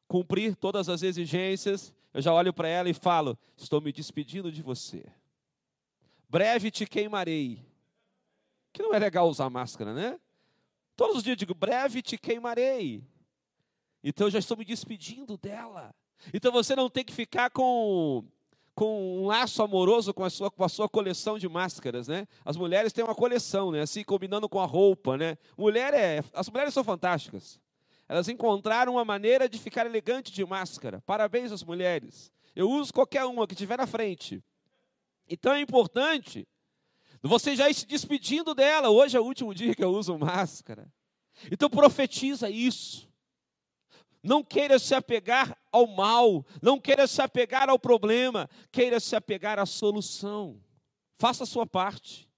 cumprir 0.08 0.56
todas 0.56 0.88
as 0.88 1.02
exigências, 1.02 1.94
eu 2.12 2.20
já 2.20 2.32
olho 2.32 2.52
para 2.52 2.66
ela 2.68 2.88
e 2.88 2.94
falo: 2.94 3.38
Estou 3.56 3.80
me 3.80 3.92
despedindo 3.92 4.50
de 4.50 4.62
você. 4.62 5.04
Breve 6.28 6.70
te 6.70 6.84
queimarei. 6.84 7.64
Que 8.72 8.82
não 8.82 8.92
é 8.92 8.98
legal 8.98 9.28
usar 9.28 9.48
máscara, 9.48 9.94
né? 9.94 10.18
Todos 10.96 11.18
os 11.18 11.22
dias 11.22 11.34
eu 11.34 11.38
digo: 11.38 11.54
Breve 11.54 12.02
te 12.02 12.18
queimarei. 12.18 13.04
Então 14.02 14.26
eu 14.26 14.30
já 14.30 14.38
estou 14.38 14.56
me 14.56 14.64
despedindo 14.64 15.36
dela. 15.36 15.94
Então 16.32 16.52
você 16.52 16.74
não 16.74 16.88
tem 16.90 17.04
que 17.04 17.12
ficar 17.12 17.50
com 17.50 18.24
com 18.78 19.24
um 19.24 19.26
laço 19.26 19.60
amoroso 19.60 20.14
com 20.14 20.22
a, 20.22 20.30
sua, 20.30 20.52
com 20.52 20.62
a 20.62 20.68
sua 20.68 20.88
coleção 20.88 21.36
de 21.36 21.48
máscaras, 21.48 22.06
né? 22.06 22.28
As 22.44 22.56
mulheres 22.56 22.92
têm 22.92 23.02
uma 23.02 23.14
coleção, 23.14 23.72
né? 23.72 23.80
Assim, 23.80 24.04
combinando 24.04 24.48
com 24.48 24.60
a 24.60 24.66
roupa, 24.66 25.16
né? 25.16 25.36
Mulher 25.56 25.92
é, 25.92 26.22
as 26.32 26.48
mulheres 26.48 26.72
são 26.72 26.84
fantásticas. 26.84 27.58
Elas 28.08 28.28
encontraram 28.28 28.92
uma 28.92 29.04
maneira 29.04 29.48
de 29.48 29.58
ficar 29.58 29.84
elegante 29.84 30.30
de 30.30 30.44
máscara. 30.46 31.02
Parabéns 31.04 31.50
às 31.50 31.64
mulheres. 31.64 32.32
Eu 32.54 32.70
uso 32.70 32.94
qualquer 32.94 33.24
uma 33.24 33.48
que 33.48 33.54
tiver 33.56 33.76
na 33.76 33.86
frente. 33.86 34.40
Então 35.28 35.52
é 35.52 35.60
importante 35.60 36.46
você 37.20 37.56
já 37.56 37.68
ir 37.68 37.74
se 37.74 37.84
despedindo 37.84 38.54
dela. 38.54 38.90
Hoje 38.90 39.16
é 39.16 39.20
o 39.20 39.24
último 39.24 39.52
dia 39.52 39.74
que 39.74 39.82
eu 39.82 39.90
uso 39.90 40.16
máscara. 40.16 40.86
Então 41.50 41.68
profetiza 41.68 42.48
isso. 42.48 43.07
Não 44.22 44.42
queira 44.42 44.78
se 44.78 44.94
apegar 44.94 45.56
ao 45.70 45.86
mal, 45.86 46.44
não 46.60 46.80
queira 46.80 47.06
se 47.06 47.22
apegar 47.22 47.68
ao 47.68 47.78
problema, 47.78 48.48
queira 48.70 48.98
se 48.98 49.14
apegar 49.14 49.58
à 49.58 49.66
solução. 49.66 50.60
Faça 51.14 51.44
a 51.44 51.46
sua 51.46 51.66
parte, 51.66 52.28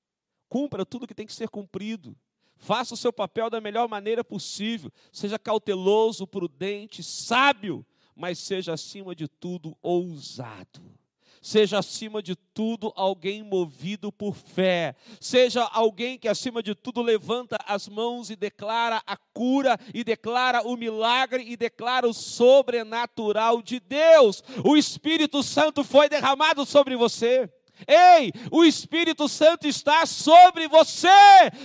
cumpra 0.48 0.84
tudo 0.84 1.06
que 1.06 1.14
tem 1.14 1.26
que 1.26 1.32
ser 1.32 1.48
cumprido. 1.48 2.16
Faça 2.56 2.92
o 2.92 2.96
seu 2.96 3.12
papel 3.12 3.48
da 3.48 3.60
melhor 3.60 3.88
maneira 3.88 4.22
possível. 4.22 4.92
Seja 5.10 5.38
cauteloso, 5.38 6.26
prudente, 6.26 7.02
sábio, 7.02 7.86
mas 8.14 8.38
seja 8.38 8.74
acima 8.74 9.14
de 9.14 9.26
tudo 9.26 9.74
ousado. 9.80 10.99
Seja 11.40 11.78
acima 11.78 12.22
de 12.22 12.36
tudo 12.36 12.92
alguém 12.94 13.42
movido 13.42 14.12
por 14.12 14.34
fé. 14.34 14.94
Seja 15.18 15.62
alguém 15.62 16.18
que 16.18 16.28
acima 16.28 16.62
de 16.62 16.74
tudo 16.74 17.00
levanta 17.00 17.58
as 17.66 17.88
mãos 17.88 18.28
e 18.28 18.36
declara 18.36 19.02
a 19.06 19.16
cura, 19.16 19.78
e 19.94 20.04
declara 20.04 20.60
o 20.66 20.76
milagre, 20.76 21.42
e 21.46 21.56
declara 21.56 22.06
o 22.06 22.12
sobrenatural 22.12 23.62
de 23.62 23.80
Deus. 23.80 24.44
O 24.62 24.76
Espírito 24.76 25.42
Santo 25.42 25.82
foi 25.82 26.10
derramado 26.10 26.66
sobre 26.66 26.94
você. 26.94 27.50
Ei, 27.86 28.32
o 28.50 28.62
Espírito 28.62 29.26
Santo 29.26 29.66
está 29.66 30.04
sobre 30.04 30.68
você. 30.68 31.08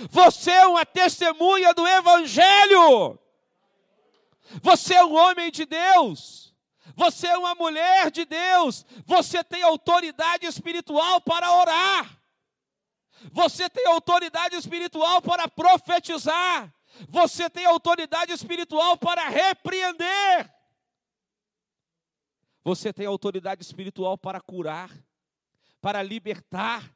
Você 0.08 0.52
é 0.52 0.66
uma 0.66 0.86
testemunha 0.86 1.74
do 1.74 1.86
Evangelho. 1.86 3.18
Você 4.62 4.94
é 4.94 5.04
um 5.04 5.14
homem 5.14 5.50
de 5.50 5.66
Deus. 5.66 6.45
Você 6.96 7.26
é 7.26 7.36
uma 7.36 7.54
mulher 7.54 8.10
de 8.10 8.24
Deus. 8.24 8.84
Você 9.04 9.44
tem 9.44 9.62
autoridade 9.62 10.46
espiritual 10.46 11.20
para 11.20 11.52
orar. 11.52 12.18
Você 13.30 13.68
tem 13.68 13.86
autoridade 13.86 14.56
espiritual 14.56 15.20
para 15.20 15.46
profetizar. 15.46 16.72
Você 17.08 17.50
tem 17.50 17.66
autoridade 17.66 18.32
espiritual 18.32 18.96
para 18.96 19.28
repreender. 19.28 20.50
Você 22.64 22.92
tem 22.92 23.06
autoridade 23.06 23.62
espiritual 23.62 24.16
para 24.16 24.40
curar, 24.40 24.90
para 25.80 26.02
libertar. 26.02 26.90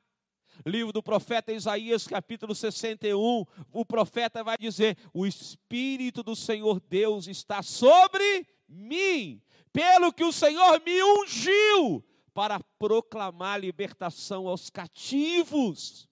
Livro 0.66 0.92
do 0.92 1.02
profeta 1.02 1.52
Isaías, 1.52 2.06
capítulo 2.06 2.54
61, 2.54 3.46
o 3.70 3.84
profeta 3.84 4.42
vai 4.42 4.56
dizer: 4.58 4.96
O 5.12 5.26
Espírito 5.26 6.22
do 6.22 6.34
Senhor 6.34 6.80
Deus 6.80 7.26
está 7.28 7.62
sobre 7.62 8.46
mim, 8.68 9.40
pelo 9.72 10.12
que 10.12 10.24
o 10.24 10.32
Senhor 10.32 10.80
me 10.84 11.02
ungiu 11.02 12.04
para 12.32 12.60
proclamar 12.78 13.60
libertação 13.60 14.46
aos 14.46 14.70
cativos, 14.70 16.08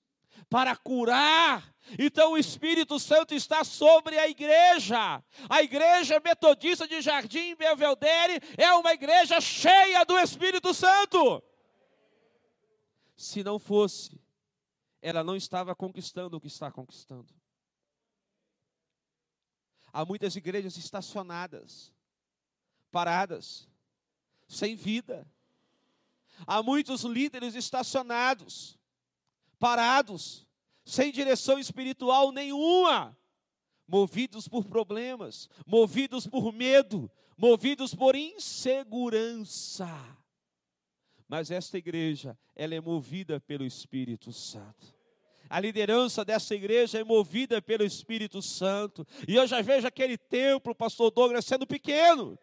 para 0.48 0.76
curar. 0.76 1.74
Então 1.98 2.32
o 2.32 2.38
Espírito 2.38 2.98
Santo 2.98 3.34
está 3.34 3.64
sobre 3.64 4.18
a 4.18 4.28
igreja. 4.28 5.22
A 5.48 5.62
igreja 5.62 6.20
metodista 6.20 6.86
de 6.86 7.00
Jardim 7.00 7.54
Belvedere 7.54 8.40
é 8.56 8.72
uma 8.72 8.92
igreja 8.92 9.40
cheia 9.40 10.04
do 10.04 10.18
Espírito 10.18 10.74
Santo. 10.74 11.42
Se 13.16 13.42
não 13.42 13.58
fosse, 13.58 14.20
ela 15.02 15.24
não 15.24 15.34
estava 15.34 15.74
conquistando 15.74 16.36
o 16.36 16.40
que 16.40 16.46
está 16.46 16.70
conquistando. 16.70 17.34
Há 19.92 20.04
muitas 20.04 20.36
igrejas 20.36 20.76
estacionadas 20.76 21.92
paradas, 22.90 23.68
sem 24.46 24.76
vida. 24.76 25.26
Há 26.46 26.62
muitos 26.62 27.02
líderes 27.02 27.54
estacionados, 27.54 28.78
parados, 29.58 30.46
sem 30.84 31.12
direção 31.12 31.58
espiritual 31.58 32.32
nenhuma, 32.32 33.16
movidos 33.86 34.48
por 34.48 34.64
problemas, 34.64 35.48
movidos 35.66 36.26
por 36.26 36.52
medo, 36.52 37.10
movidos 37.36 37.94
por 37.94 38.14
insegurança. 38.14 39.88
Mas 41.28 41.50
esta 41.50 41.76
igreja, 41.76 42.38
ela 42.56 42.74
é 42.74 42.80
movida 42.80 43.38
pelo 43.38 43.64
Espírito 43.64 44.32
Santo. 44.32 44.96
A 45.50 45.60
liderança 45.60 46.24
dessa 46.24 46.54
igreja 46.54 46.98
é 46.98 47.04
movida 47.04 47.60
pelo 47.60 47.84
Espírito 47.84 48.42
Santo. 48.42 49.06
E 49.26 49.34
eu 49.34 49.46
já 49.46 49.62
vejo 49.62 49.86
aquele 49.86 50.16
templo, 50.18 50.74
pastor 50.74 51.10
Douglas, 51.10 51.44
sendo 51.44 51.66
pequeno. 51.66 52.38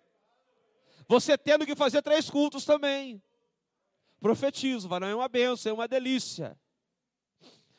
Você 1.07 1.37
tendo 1.37 1.65
que 1.65 1.75
fazer 1.75 2.01
três 2.01 2.29
cultos 2.29 2.65
também. 2.65 3.21
Profetizo, 4.19 4.87
não 4.87 5.07
é 5.07 5.15
uma 5.15 5.27
benção, 5.27 5.71
é 5.71 5.73
uma 5.73 5.87
delícia. 5.87 6.57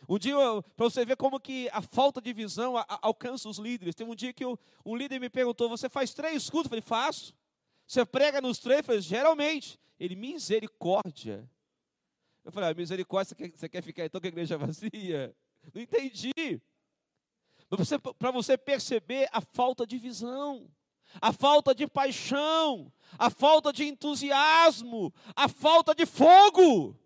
Um 0.08 0.18
dia, 0.18 0.36
para 0.76 0.84
você 0.84 1.04
ver 1.04 1.16
como 1.16 1.40
que 1.40 1.68
a 1.72 1.82
falta 1.82 2.20
de 2.20 2.32
visão 2.32 2.74
alcança 3.02 3.48
os 3.48 3.58
líderes. 3.58 3.94
Tem 3.94 4.06
um 4.06 4.14
dia 4.14 4.32
que 4.32 4.44
eu, 4.44 4.58
um 4.84 4.94
líder 4.94 5.18
me 5.18 5.28
perguntou: 5.28 5.68
Você 5.68 5.88
faz 5.88 6.14
três 6.14 6.48
cultos? 6.48 6.66
Eu 6.66 6.70
falei: 6.70 6.82
Faço. 6.82 7.34
Você 7.86 8.04
prega 8.04 8.40
nos 8.40 8.58
três? 8.58 8.78
Eu 8.78 8.84
falei: 8.84 9.00
Geralmente. 9.00 9.80
Ele, 9.98 10.14
misericórdia. 10.14 11.48
Eu 12.44 12.52
falei: 12.52 12.70
ah, 12.70 12.74
Misericórdia, 12.74 13.30
você 13.30 13.34
quer, 13.34 13.58
você 13.58 13.68
quer 13.68 13.82
ficar 13.82 14.04
então 14.04 14.20
com 14.20 14.26
a 14.26 14.28
igreja 14.28 14.56
vazia? 14.56 15.34
Não 15.74 15.82
entendi. 15.82 16.60
Para 18.18 18.30
você 18.30 18.56
perceber 18.56 19.28
a 19.32 19.40
falta 19.40 19.84
de 19.84 19.98
visão 19.98 20.70
a 21.20 21.32
falta 21.32 21.74
de 21.74 21.86
paixão, 21.86 22.92
a 23.18 23.30
falta 23.30 23.72
de 23.72 23.84
entusiasmo, 23.84 25.12
a 25.34 25.48
falta 25.48 25.94
de 25.94 26.06
fogo. 26.06 26.98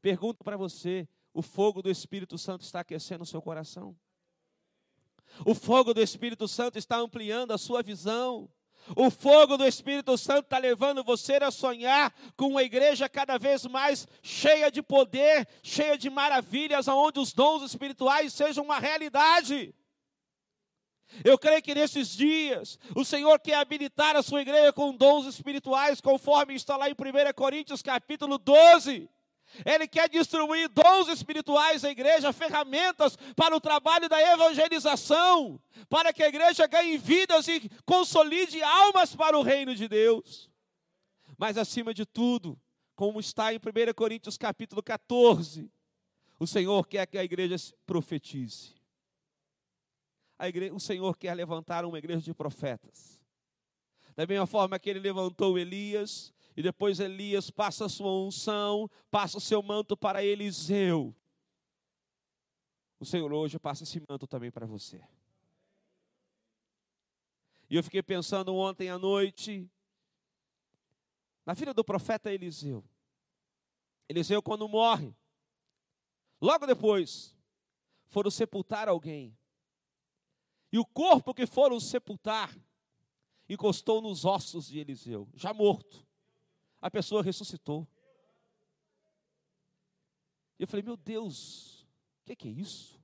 Pergunto 0.00 0.44
para 0.44 0.56
você: 0.56 1.08
o 1.32 1.42
fogo 1.42 1.82
do 1.82 1.90
Espírito 1.90 2.38
Santo 2.38 2.62
está 2.62 2.80
aquecendo 2.80 3.24
o 3.24 3.26
seu 3.26 3.42
coração? 3.42 3.96
O 5.44 5.54
fogo 5.54 5.92
do 5.92 6.00
Espírito 6.00 6.48
Santo 6.48 6.78
está 6.78 6.96
ampliando 6.96 7.52
a 7.52 7.58
sua 7.58 7.82
visão? 7.82 8.48
O 8.94 9.10
fogo 9.10 9.56
do 9.56 9.66
Espírito 9.66 10.16
Santo 10.16 10.44
está 10.44 10.58
levando 10.58 11.02
você 11.02 11.34
a 11.36 11.50
sonhar 11.50 12.14
com 12.36 12.46
uma 12.46 12.62
igreja 12.62 13.08
cada 13.08 13.36
vez 13.36 13.66
mais 13.66 14.06
cheia 14.22 14.70
de 14.70 14.80
poder, 14.80 15.48
cheia 15.62 15.98
de 15.98 16.08
maravilhas, 16.08 16.86
onde 16.86 17.18
os 17.18 17.32
dons 17.32 17.62
espirituais 17.62 18.32
sejam 18.32 18.64
uma 18.64 18.78
realidade. 18.78 19.74
Eu 21.24 21.38
creio 21.38 21.62
que 21.62 21.74
nesses 21.74 22.08
dias 22.08 22.78
o 22.94 23.04
Senhor 23.04 23.38
quer 23.40 23.54
habilitar 23.54 24.16
a 24.16 24.22
sua 24.22 24.42
igreja 24.42 24.72
com 24.72 24.94
dons 24.94 25.26
espirituais, 25.26 26.00
conforme 26.00 26.54
está 26.54 26.76
lá 26.76 26.88
em 26.88 26.92
1 26.92 27.32
Coríntios 27.34 27.82
capítulo 27.82 28.38
12. 28.38 29.08
Ele 29.64 29.86
quer 29.86 30.08
distribuir 30.08 30.68
dons 30.68 31.08
espirituais 31.08 31.84
à 31.84 31.90
igreja, 31.90 32.32
ferramentas 32.32 33.16
para 33.36 33.56
o 33.56 33.60
trabalho 33.60 34.08
da 34.08 34.20
evangelização, 34.20 35.60
para 35.88 36.12
que 36.12 36.22
a 36.22 36.28
igreja 36.28 36.66
ganhe 36.66 36.98
vidas 36.98 37.46
e 37.46 37.70
consolide 37.84 38.60
almas 38.62 39.14
para 39.14 39.38
o 39.38 39.42
reino 39.42 39.74
de 39.74 39.86
Deus. 39.88 40.50
Mas 41.38 41.56
acima 41.56 41.94
de 41.94 42.04
tudo, 42.04 42.60
como 42.96 43.20
está 43.20 43.54
em 43.54 43.56
1 43.56 43.94
Coríntios 43.94 44.36
capítulo 44.36 44.82
14, 44.82 45.70
o 46.38 46.46
Senhor 46.46 46.86
quer 46.86 47.06
que 47.06 47.16
a 47.16 47.24
igreja 47.24 47.56
profetize 47.86 48.76
igreja, 50.40 50.74
o 50.74 50.80
Senhor 50.80 51.16
quer 51.16 51.34
levantar 51.34 51.84
uma 51.84 51.98
igreja 51.98 52.20
de 52.20 52.34
profetas. 52.34 53.20
Da 54.14 54.26
mesma 54.26 54.46
forma 54.46 54.78
que 54.78 54.90
ele 54.90 54.98
levantou 54.98 55.58
Elias, 55.58 56.32
e 56.56 56.62
depois 56.62 57.00
Elias 57.00 57.50
passa 57.50 57.84
a 57.84 57.88
sua 57.88 58.10
unção, 58.12 58.90
passa 59.10 59.36
o 59.36 59.40
seu 59.40 59.62
manto 59.62 59.96
para 59.96 60.24
Eliseu. 60.24 61.14
O 62.98 63.04
Senhor 63.04 63.30
hoje 63.32 63.58
passa 63.58 63.82
esse 63.84 64.02
manto 64.08 64.26
também 64.26 64.50
para 64.50 64.66
você. 64.66 65.02
E 67.68 67.76
eu 67.76 67.82
fiquei 67.82 68.02
pensando 68.02 68.54
ontem 68.54 68.88
à 68.88 68.98
noite, 68.98 69.70
na 71.44 71.52
vida 71.52 71.74
do 71.74 71.84
profeta 71.84 72.32
Eliseu. 72.32 72.82
Eliseu, 74.08 74.40
quando 74.40 74.68
morre, 74.68 75.14
logo 76.40 76.66
depois, 76.66 77.36
foram 78.06 78.30
sepultar 78.30 78.88
alguém. 78.88 79.36
E 80.76 80.78
o 80.78 80.84
corpo 80.84 81.32
que 81.32 81.46
foram 81.46 81.80
sepultar 81.80 82.54
encostou 83.48 84.02
nos 84.02 84.26
ossos 84.26 84.66
de 84.66 84.78
Eliseu, 84.78 85.26
já 85.34 85.54
morto. 85.54 86.06
A 86.82 86.90
pessoa 86.90 87.22
ressuscitou. 87.22 87.88
Eu 90.58 90.68
falei, 90.68 90.82
meu 90.82 90.98
Deus, 90.98 91.80
o 91.80 92.26
que, 92.26 92.36
que, 92.36 92.48
é 92.48 92.50
isso? 92.50 93.02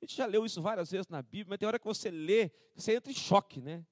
A 0.00 0.04
gente 0.04 0.14
já 0.14 0.24
leu 0.24 0.46
isso 0.46 0.62
várias 0.62 0.92
vezes 0.92 1.08
na 1.08 1.20
Bíblia, 1.20 1.46
mas 1.48 1.58
tem 1.58 1.66
hora 1.66 1.80
que 1.80 1.84
você 1.84 2.12
lê, 2.12 2.52
você 2.76 2.94
entra 2.94 3.10
em 3.10 3.16
choque, 3.16 3.60
né? 3.60 3.84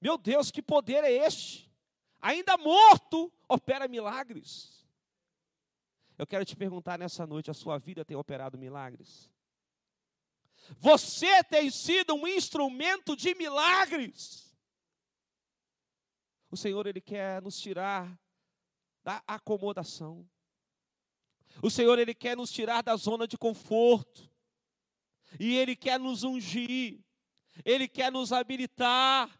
Meu 0.00 0.16
Deus, 0.16 0.50
que 0.50 0.62
poder 0.62 1.04
é 1.04 1.12
este? 1.12 1.70
Ainda 2.18 2.56
morto, 2.56 3.30
opera 3.46 3.86
milagres. 3.86 4.88
Eu 6.16 6.26
quero 6.26 6.46
te 6.46 6.56
perguntar 6.56 6.98
nessa 6.98 7.26
noite: 7.26 7.50
a 7.50 7.54
sua 7.54 7.76
vida 7.76 8.06
tem 8.06 8.16
operado 8.16 8.56
milagres? 8.56 9.30
Você 10.78 11.42
tem 11.44 11.70
sido 11.70 12.14
um 12.14 12.26
instrumento 12.26 13.16
de 13.16 13.34
milagres. 13.34 14.54
O 16.50 16.56
Senhor, 16.56 16.86
Ele 16.86 17.00
quer 17.00 17.42
nos 17.42 17.58
tirar 17.60 18.18
da 19.02 19.22
acomodação. 19.26 20.28
O 21.62 21.70
Senhor, 21.70 21.98
Ele 21.98 22.14
quer 22.14 22.36
nos 22.36 22.50
tirar 22.50 22.82
da 22.82 22.96
zona 22.96 23.26
de 23.26 23.36
conforto. 23.36 24.28
E 25.38 25.56
Ele 25.56 25.76
quer 25.76 25.98
nos 25.98 26.22
ungir. 26.24 27.00
Ele 27.64 27.86
quer 27.86 28.10
nos 28.10 28.32
habilitar. 28.32 29.30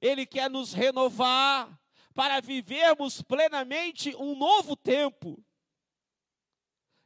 Ele 0.00 0.26
quer 0.26 0.50
nos 0.50 0.72
renovar 0.72 1.80
para 2.14 2.40
vivermos 2.40 3.22
plenamente 3.22 4.14
um 4.16 4.36
novo 4.36 4.74
tempo. 4.74 5.42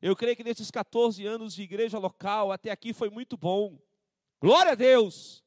Eu 0.02 0.16
creio 0.16 0.36
que 0.36 0.42
nesses 0.42 0.68
14 0.68 1.24
anos 1.24 1.54
de 1.54 1.62
igreja 1.62 1.96
local, 1.96 2.50
até 2.50 2.72
aqui 2.72 2.92
foi 2.92 3.08
muito 3.08 3.36
bom. 3.36 3.78
Glória 4.40 4.72
a 4.72 4.74
Deus! 4.74 5.44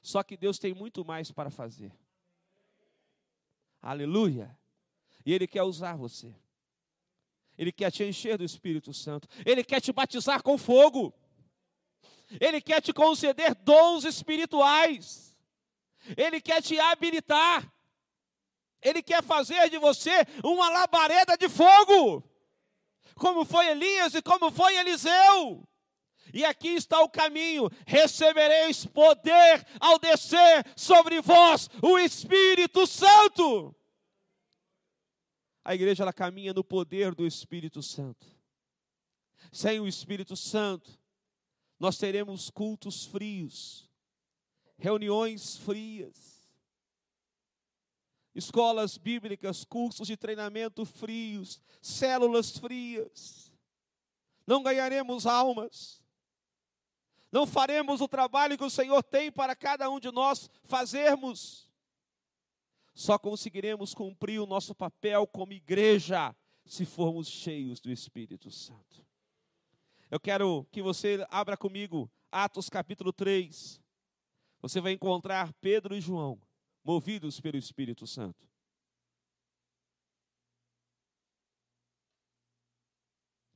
Só 0.00 0.22
que 0.22 0.34
Deus 0.34 0.58
tem 0.58 0.72
muito 0.72 1.04
mais 1.04 1.30
para 1.30 1.50
fazer. 1.50 1.92
Aleluia! 3.82 4.58
E 5.26 5.32
Ele 5.34 5.46
quer 5.46 5.62
usar 5.62 5.94
você. 5.94 6.34
Ele 7.58 7.70
quer 7.70 7.90
te 7.90 8.02
encher 8.02 8.38
do 8.38 8.44
Espírito 8.44 8.94
Santo. 8.94 9.28
Ele 9.44 9.62
quer 9.62 9.80
te 9.80 9.92
batizar 9.92 10.42
com 10.42 10.56
fogo. 10.56 11.12
Ele 12.40 12.62
quer 12.62 12.80
te 12.80 12.94
conceder 12.94 13.54
dons 13.56 14.04
espirituais. 14.04 15.36
Ele 16.16 16.40
quer 16.40 16.62
te 16.62 16.78
habilitar. 16.78 17.70
Ele 18.80 19.02
quer 19.02 19.22
fazer 19.22 19.68
de 19.68 19.78
você 19.78 20.10
uma 20.42 20.70
labareda 20.70 21.36
de 21.36 21.48
fogo, 21.48 22.22
como 23.18 23.44
foi 23.44 23.68
Elias 23.68 24.14
e 24.14 24.22
como 24.22 24.50
foi 24.50 24.76
Eliseu. 24.76 25.68
E 26.32 26.44
aqui 26.44 26.68
está 26.68 27.00
o 27.02 27.08
caminho: 27.08 27.68
recebereis 27.86 28.86
poder 28.86 29.66
ao 29.80 29.98
descer 29.98 30.64
sobre 30.76 31.20
vós 31.20 31.68
o 31.82 31.98
Espírito 31.98 32.86
Santo. 32.86 33.74
A 35.64 35.74
igreja 35.74 36.02
ela 36.02 36.12
caminha 36.12 36.54
no 36.54 36.64
poder 36.64 37.14
do 37.14 37.26
Espírito 37.26 37.82
Santo. 37.82 38.26
Sem 39.52 39.80
o 39.80 39.88
Espírito 39.88 40.36
Santo, 40.36 40.98
nós 41.78 41.96
teremos 41.96 42.50
cultos 42.50 43.06
frios, 43.06 43.88
reuniões 44.78 45.56
frias, 45.56 46.27
escolas 48.38 48.96
bíblicas, 48.96 49.64
cursos 49.64 50.06
de 50.06 50.16
treinamento 50.16 50.84
frios, 50.84 51.60
células 51.82 52.56
frias. 52.56 53.52
Não 54.46 54.62
ganharemos 54.62 55.26
almas. 55.26 56.02
Não 57.30 57.46
faremos 57.46 58.00
o 58.00 58.08
trabalho 58.08 58.56
que 58.56 58.64
o 58.64 58.70
Senhor 58.70 59.02
tem 59.02 59.30
para 59.30 59.54
cada 59.54 59.90
um 59.90 60.00
de 60.00 60.10
nós 60.10 60.48
fazermos. 60.62 61.68
Só 62.94 63.18
conseguiremos 63.18 63.92
cumprir 63.92 64.40
o 64.40 64.46
nosso 64.46 64.74
papel 64.74 65.26
como 65.26 65.52
igreja 65.52 66.34
se 66.64 66.86
formos 66.86 67.28
cheios 67.28 67.80
do 67.80 67.90
Espírito 67.90 68.50
Santo. 68.50 69.04
Eu 70.10 70.18
quero 70.18 70.66
que 70.70 70.80
você 70.80 71.26
abra 71.28 71.56
comigo 71.56 72.10
Atos 72.30 72.68
capítulo 72.68 73.12
3 73.12 73.80
você 74.60 74.80
vai 74.80 74.92
encontrar 74.92 75.52
Pedro 75.60 75.94
e 75.94 76.00
João 76.00 76.40
movidos 76.84 77.40
pelo 77.40 77.56
Espírito 77.56 78.06
Santo. 78.06 78.48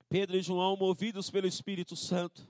Pedro 0.08 0.36
e 0.36 0.42
João 0.42 0.76
movidos 0.76 1.30
pelo 1.30 1.46
Espírito 1.46 1.96
Santo. 1.96 2.46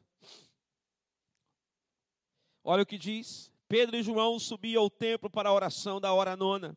Olha 2.64 2.82
o 2.82 2.86
que 2.86 2.98
diz: 2.98 3.52
Pedro 3.68 3.96
e 3.96 4.02
João 4.02 4.38
subiam 4.38 4.82
ao 4.82 4.90
templo 4.90 5.30
para 5.30 5.48
a 5.48 5.52
oração 5.52 6.00
da 6.00 6.12
hora 6.12 6.36
nona. 6.36 6.76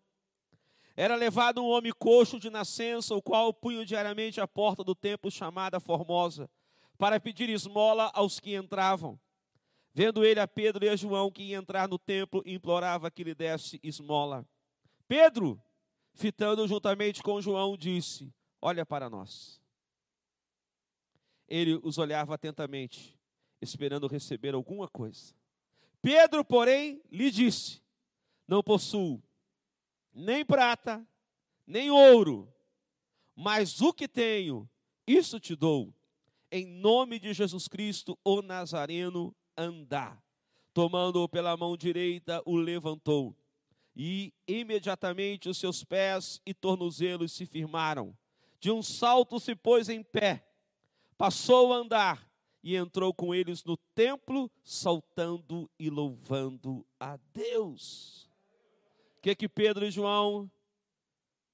Era 0.96 1.16
levado 1.16 1.62
um 1.62 1.68
homem 1.68 1.92
coxo 1.92 2.40
de 2.40 2.50
nascença, 2.50 3.16
o 3.16 3.22
qual 3.22 3.54
punha 3.54 3.86
diariamente 3.86 4.40
a 4.40 4.48
porta 4.48 4.84
do 4.84 4.96
templo 4.96 5.30
chamada 5.30 5.80
Formosa, 5.80 6.50
para 6.98 7.20
pedir 7.20 7.50
esmola 7.50 8.12
aos 8.14 8.40
que 8.40 8.56
entravam. 8.56 9.20
Vendo 9.98 10.26
ele 10.26 10.42
a 10.42 10.48
Pedro 10.48 10.84
e 10.84 10.90
a 10.90 10.96
João 10.98 11.32
que 11.32 11.42
iam 11.42 11.62
entrar 11.62 11.88
no 11.88 11.98
templo, 11.98 12.44
implorava 12.46 13.10
que 13.10 13.24
lhe 13.24 13.34
desse 13.34 13.80
esmola. 13.82 14.46
Pedro, 15.08 15.58
fitando 16.14 16.68
juntamente 16.68 17.24
com 17.24 17.40
João, 17.40 17.78
disse: 17.78 18.30
Olha 18.62 18.86
para 18.86 19.10
nós. 19.10 19.62
Ele 21.48 21.80
os 21.82 21.98
olhava 21.98 22.36
atentamente, 22.36 23.18
esperando 23.62 24.06
receber 24.08 24.54
alguma 24.54 24.90
coisa. 24.90 25.34
Pedro, 26.02 26.44
porém, 26.44 27.02
lhe 27.10 27.32
disse: 27.32 27.82
Não 28.46 28.62
possuo 28.62 29.24
nem 30.14 30.44
prata, 30.46 31.08
nem 31.66 31.90
ouro, 31.90 32.54
mas 33.34 33.80
o 33.80 33.94
que 33.94 34.10
tenho, 34.10 34.70
isso 35.08 35.40
te 35.40 35.56
dou. 35.56 35.94
Em 36.52 36.66
nome 36.66 37.18
de 37.18 37.34
Jesus 37.34 37.70
Cristo, 37.70 38.20
o 38.26 38.42
Nazareno, 38.42 39.34
andar. 39.58 40.22
Tomando-o 40.74 41.30
pela 41.30 41.56
mão 41.56 41.78
direita, 41.78 42.42
o 42.46 42.56
levantou. 42.56 43.36
E 43.96 44.34
imediatamente 44.48 45.48
os 45.48 45.58
seus 45.58 45.84
pés 45.84 46.42
e 46.46 46.54
tornozelos 46.54 47.32
se 47.32 47.46
firmaram. 47.46 48.16
De 48.60 48.70
um 48.72 48.82
salto 48.82 49.40
se 49.40 49.56
pôs 49.56 49.90
em 49.90 50.04
pé, 50.04 50.46
passou 51.18 51.72
a 51.72 51.78
andar 51.78 52.30
e 52.62 52.76
entrou 52.76 53.14
com 53.14 53.34
eles 53.34 53.64
no 53.64 53.78
templo, 53.78 54.50
saltando 54.64 55.70
e 55.78 55.90
louvando 55.90 56.86
a 57.00 57.18
Deus. 57.32 58.28
O 59.18 59.22
que 59.22 59.36
que 59.36 59.48
Pedro 59.48 59.86
e 59.86 59.92
João 59.92 60.52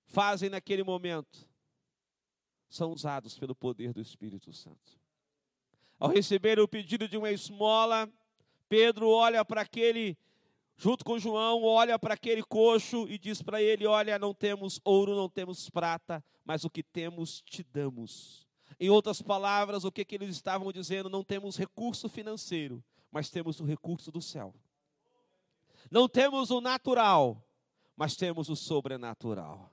fazem 0.05 0.49
naquele 0.49 0.83
momento? 0.83 1.47
São 2.69 2.91
usados 2.93 3.37
pelo 3.37 3.53
poder 3.53 3.91
do 3.93 4.01
Espírito 4.01 4.53
Santo. 4.53 5.00
Ao 6.01 6.09
receber 6.09 6.59
o 6.59 6.67
pedido 6.67 7.07
de 7.07 7.15
uma 7.15 7.29
esmola, 7.29 8.11
Pedro 8.67 9.07
olha 9.07 9.45
para 9.45 9.61
aquele, 9.61 10.17
junto 10.75 11.05
com 11.05 11.19
João, 11.19 11.63
olha 11.63 11.99
para 11.99 12.15
aquele 12.15 12.41
coxo 12.41 13.07
e 13.07 13.19
diz 13.19 13.43
para 13.43 13.61
ele: 13.61 13.85
Olha, 13.85 14.17
não 14.17 14.33
temos 14.33 14.81
ouro, 14.83 15.15
não 15.15 15.29
temos 15.29 15.69
prata, 15.69 16.25
mas 16.43 16.63
o 16.63 16.71
que 16.71 16.81
temos 16.81 17.43
te 17.43 17.61
damos. 17.61 18.47
Em 18.79 18.89
outras 18.89 19.21
palavras, 19.21 19.83
o 19.83 19.91
que, 19.91 20.03
que 20.03 20.15
eles 20.15 20.29
estavam 20.29 20.71
dizendo? 20.71 21.07
Não 21.07 21.23
temos 21.23 21.55
recurso 21.55 22.09
financeiro, 22.09 22.83
mas 23.11 23.29
temos 23.29 23.59
o 23.59 23.63
recurso 23.63 24.11
do 24.11 24.23
céu. 24.23 24.55
Não 25.91 26.09
temos 26.09 26.49
o 26.49 26.59
natural, 26.59 27.47
mas 27.95 28.15
temos 28.15 28.49
o 28.49 28.55
sobrenatural 28.55 29.71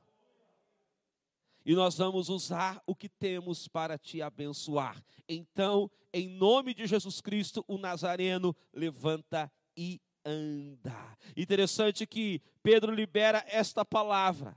e 1.65 1.75
nós 1.75 1.99
vamos 1.99 2.29
usar 2.29 2.83
o 2.87 2.95
que 2.95 3.09
temos 3.09 3.69
para 3.69 3.99
te 3.99 4.23
abençoar. 4.23 5.03
Então, 5.29 5.91
em 6.13 6.29
nome 6.29 6.73
de 6.75 6.87
Jesus 6.87 7.21
Cristo, 7.21 7.65
o 7.69 7.77
Nazareno 7.79 8.57
levanta 8.73 9.51
e 9.77 10.01
anda. 10.25 11.17
Interessante 11.37 12.07
que 12.07 12.43
Pedro 12.63 12.93
libera 12.93 13.45
esta 13.49 13.85
palavra 13.85 14.57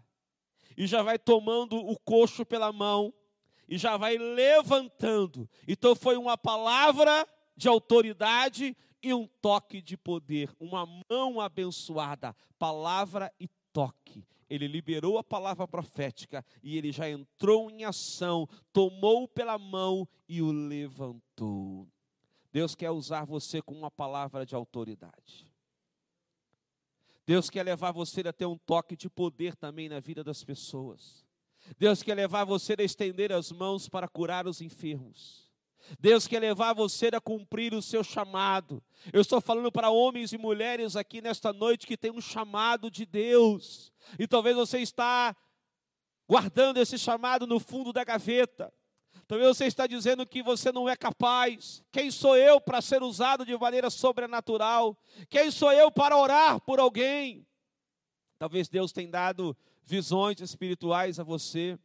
e 0.78 0.88
já 0.88 1.04
vai 1.04 1.20
tomando 1.20 1.76
o 1.76 1.98
coxo 2.00 2.46
pela 2.46 2.72
mão 2.72 3.14
e 3.68 3.78
já 3.78 3.98
vai 3.98 4.18
levantando. 4.18 5.50
Então 5.68 5.96
foi 5.96 6.18
uma 6.18 6.38
palavra 6.38 7.28
de 7.56 7.68
autoridade 7.68 8.76
e 9.02 9.14
um 9.14 9.28
toque 9.42 9.82
de 9.82 9.98
poder, 9.98 10.54
uma 10.60 10.86
mão 11.10 11.40
abençoada, 11.40 12.36
palavra 12.60 13.32
e 13.40 13.48
toque. 13.74 14.26
Ele 14.52 14.68
liberou 14.68 15.18
a 15.18 15.24
palavra 15.24 15.66
profética 15.66 16.46
e 16.62 16.78
ele 16.78 16.92
já 16.92 17.10
entrou 17.10 17.72
em 17.72 17.86
ação, 17.86 18.46
tomou 18.74 19.26
pela 19.26 19.58
mão 19.58 20.06
e 20.28 20.42
o 20.42 20.52
levantou. 20.52 21.88
Deus 22.52 22.76
quer 22.76 22.92
usar 22.92 23.24
você 23.24 23.62
com 23.62 23.74
uma 23.74 23.90
palavra 23.90 24.46
de 24.46 24.54
autoridade. 24.54 25.50
Deus 27.26 27.50
quer 27.50 27.64
levar 27.64 27.94
você 27.94 28.20
a 28.28 28.34
ter 28.34 28.46
um 28.46 28.58
toque 28.58 28.98
de 28.98 29.10
poder 29.10 29.56
também 29.56 29.88
na 29.88 30.02
vida 30.02 30.22
das 30.22 30.44
pessoas. 30.44 31.26
Deus 31.80 32.04
quer 32.04 32.16
levar 32.16 32.44
você 32.44 32.76
a 32.78 32.84
estender 32.84 33.32
as 33.32 33.54
mãos 33.54 33.88
para 33.88 34.10
curar 34.10 34.48
os 34.48 34.60
enfermos. 34.60 35.50
Deus 36.00 36.28
quer 36.28 36.40
levar 36.40 36.74
você 36.74 37.08
a 37.08 37.22
cumprir 37.22 37.74
o 37.74 37.82
seu 37.82 38.04
chamado. 38.04 38.84
Eu 39.12 39.22
estou 39.22 39.42
falando 39.42 39.72
para 39.72 39.90
homens 39.90 40.32
e 40.34 40.38
mulheres 40.38 40.96
aqui 40.96 41.22
nesta 41.22 41.52
noite 41.52 41.88
que 41.88 41.98
tem 41.98 42.12
um 42.12 42.22
chamado 42.22 42.90
de 42.90 43.06
Deus. 43.06 43.92
E 44.18 44.28
talvez 44.28 44.56
você 44.56 44.80
está 44.80 45.36
guardando 46.28 46.78
esse 46.78 46.98
chamado 46.98 47.46
no 47.46 47.60
fundo 47.60 47.92
da 47.92 48.04
gaveta. 48.04 48.74
Talvez 49.28 49.56
você 49.56 49.66
está 49.66 49.88
dizendo 49.88 50.26
que 50.26 50.44
você 50.44 50.72
não 50.72 50.90
é 50.90 50.96
capaz. 50.96 51.84
Quem 51.92 52.12
sou 52.12 52.36
eu 52.36 52.60
para 52.60 52.82
ser 52.82 53.02
usado 53.02 53.46
de 53.46 53.58
maneira 53.58 53.90
sobrenatural? 53.90 54.98
Quem 55.30 55.50
sou 55.52 55.72
eu 55.72 55.90
para 55.90 56.18
orar 56.18 56.60
por 56.62 56.80
alguém? 56.80 57.48
Talvez 58.38 58.68
Deus 58.68 58.92
tenha 58.92 59.10
dado 59.10 59.56
visões 59.84 60.40
espirituais 60.42 61.20
a 61.20 61.24
você 61.24 61.78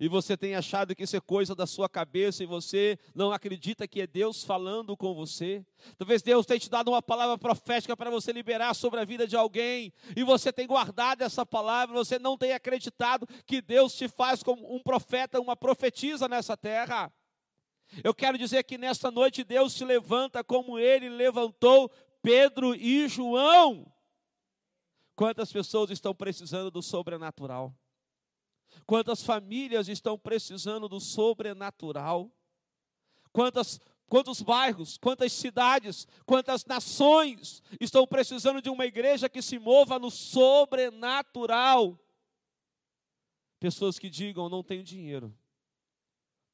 e 0.00 0.08
você 0.08 0.34
tem 0.34 0.56
achado 0.56 0.96
que 0.96 1.02
isso 1.02 1.14
é 1.14 1.20
coisa 1.20 1.54
da 1.54 1.66
sua 1.66 1.86
cabeça 1.86 2.42
e 2.42 2.46
você 2.46 2.98
não 3.14 3.30
acredita 3.30 3.86
que 3.86 4.00
é 4.00 4.06
Deus 4.06 4.42
falando 4.42 4.96
com 4.96 5.14
você. 5.14 5.62
Talvez 5.98 6.22
Deus 6.22 6.46
tenha 6.46 6.58
te 6.58 6.70
dado 6.70 6.90
uma 6.90 7.02
palavra 7.02 7.36
profética 7.36 7.94
para 7.94 8.08
você 8.08 8.32
liberar 8.32 8.72
sobre 8.72 8.98
a 8.98 9.04
vida 9.04 9.26
de 9.26 9.36
alguém 9.36 9.92
e 10.16 10.24
você 10.24 10.50
tem 10.50 10.66
guardado 10.66 11.20
essa 11.20 11.44
palavra, 11.44 11.94
você 11.94 12.18
não 12.18 12.38
tem 12.38 12.52
acreditado 12.52 13.28
que 13.44 13.60
Deus 13.60 13.94
te 13.94 14.08
faz 14.08 14.42
como 14.42 14.74
um 14.74 14.82
profeta, 14.82 15.38
uma 15.38 15.54
profetisa 15.54 16.26
nessa 16.26 16.56
terra. 16.56 17.12
Eu 18.02 18.14
quero 18.14 18.38
dizer 18.38 18.62
que 18.64 18.78
nesta 18.78 19.10
noite 19.10 19.44
Deus 19.44 19.74
te 19.74 19.84
levanta 19.84 20.42
como 20.42 20.78
ele 20.78 21.10
levantou 21.10 21.90
Pedro 22.22 22.74
e 22.74 23.06
João. 23.06 23.92
Quantas 25.14 25.52
pessoas 25.52 25.90
estão 25.90 26.14
precisando 26.14 26.70
do 26.70 26.80
sobrenatural? 26.80 27.74
Quantas 28.86 29.22
famílias 29.22 29.88
estão 29.88 30.18
precisando 30.18 30.88
do 30.88 31.00
sobrenatural? 31.00 32.30
Quantas, 33.32 33.80
quantos 34.08 34.42
bairros, 34.42 34.98
quantas 34.98 35.32
cidades, 35.32 36.06
quantas 36.26 36.64
nações 36.64 37.62
estão 37.80 38.06
precisando 38.06 38.60
de 38.60 38.68
uma 38.68 38.86
igreja 38.86 39.28
que 39.28 39.40
se 39.40 39.58
mova 39.58 39.98
no 39.98 40.10
sobrenatural? 40.10 41.98
Pessoas 43.58 43.98
que 43.98 44.10
digam: 44.10 44.48
não 44.48 44.62
tenho 44.62 44.82
dinheiro, 44.82 45.36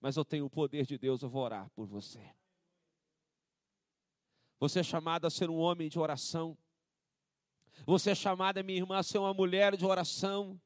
mas 0.00 0.16
eu 0.16 0.24
tenho 0.24 0.44
o 0.44 0.50
poder 0.50 0.84
de 0.84 0.98
Deus, 0.98 1.22
eu 1.22 1.30
vou 1.30 1.42
orar 1.42 1.70
por 1.70 1.86
você. 1.86 2.20
Você 4.58 4.80
é 4.80 4.82
chamado 4.82 5.26
a 5.26 5.30
ser 5.30 5.50
um 5.50 5.56
homem 5.56 5.88
de 5.88 5.98
oração. 5.98 6.56
Você 7.84 8.10
é 8.10 8.14
chamada, 8.14 8.62
minha 8.62 8.78
irmã, 8.78 8.98
a 8.98 9.02
ser 9.02 9.18
uma 9.18 9.34
mulher 9.34 9.76
de 9.76 9.84
oração. 9.84 10.58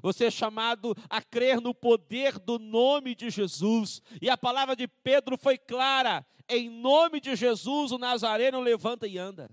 Você 0.00 0.26
é 0.26 0.30
chamado 0.30 0.96
a 1.10 1.20
crer 1.20 1.60
no 1.60 1.74
poder 1.74 2.38
do 2.38 2.58
nome 2.58 3.14
de 3.14 3.30
Jesus. 3.30 4.00
E 4.20 4.30
a 4.30 4.36
palavra 4.36 4.74
de 4.74 4.86
Pedro 4.86 5.36
foi 5.36 5.58
clara: 5.58 6.24
em 6.48 6.70
nome 6.70 7.20
de 7.20 7.36
Jesus, 7.36 7.92
o 7.92 7.98
Nazareno 7.98 8.60
levanta 8.60 9.06
e 9.06 9.18
anda. 9.18 9.50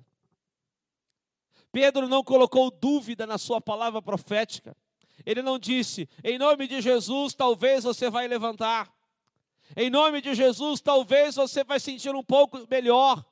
Pedro 1.71 2.07
não 2.07 2.23
colocou 2.23 2.71
dúvida 2.71 3.27
na 3.27 3.37
sua 3.37 3.61
palavra 3.61 4.01
profética. 4.01 4.75
Ele 5.25 5.41
não 5.41 5.59
disse: 5.59 6.09
em 6.23 6.37
nome 6.37 6.67
de 6.67 6.81
Jesus, 6.81 7.33
talvez 7.33 7.83
você 7.83 8.09
vai 8.09 8.27
levantar. 8.27 8.91
Em 9.75 9.89
nome 9.89 10.21
de 10.21 10.33
Jesus, 10.33 10.81
talvez 10.81 11.35
você 11.35 11.63
vai 11.63 11.79
sentir 11.79 12.15
um 12.15 12.23
pouco 12.23 12.65
melhor. 12.69 13.23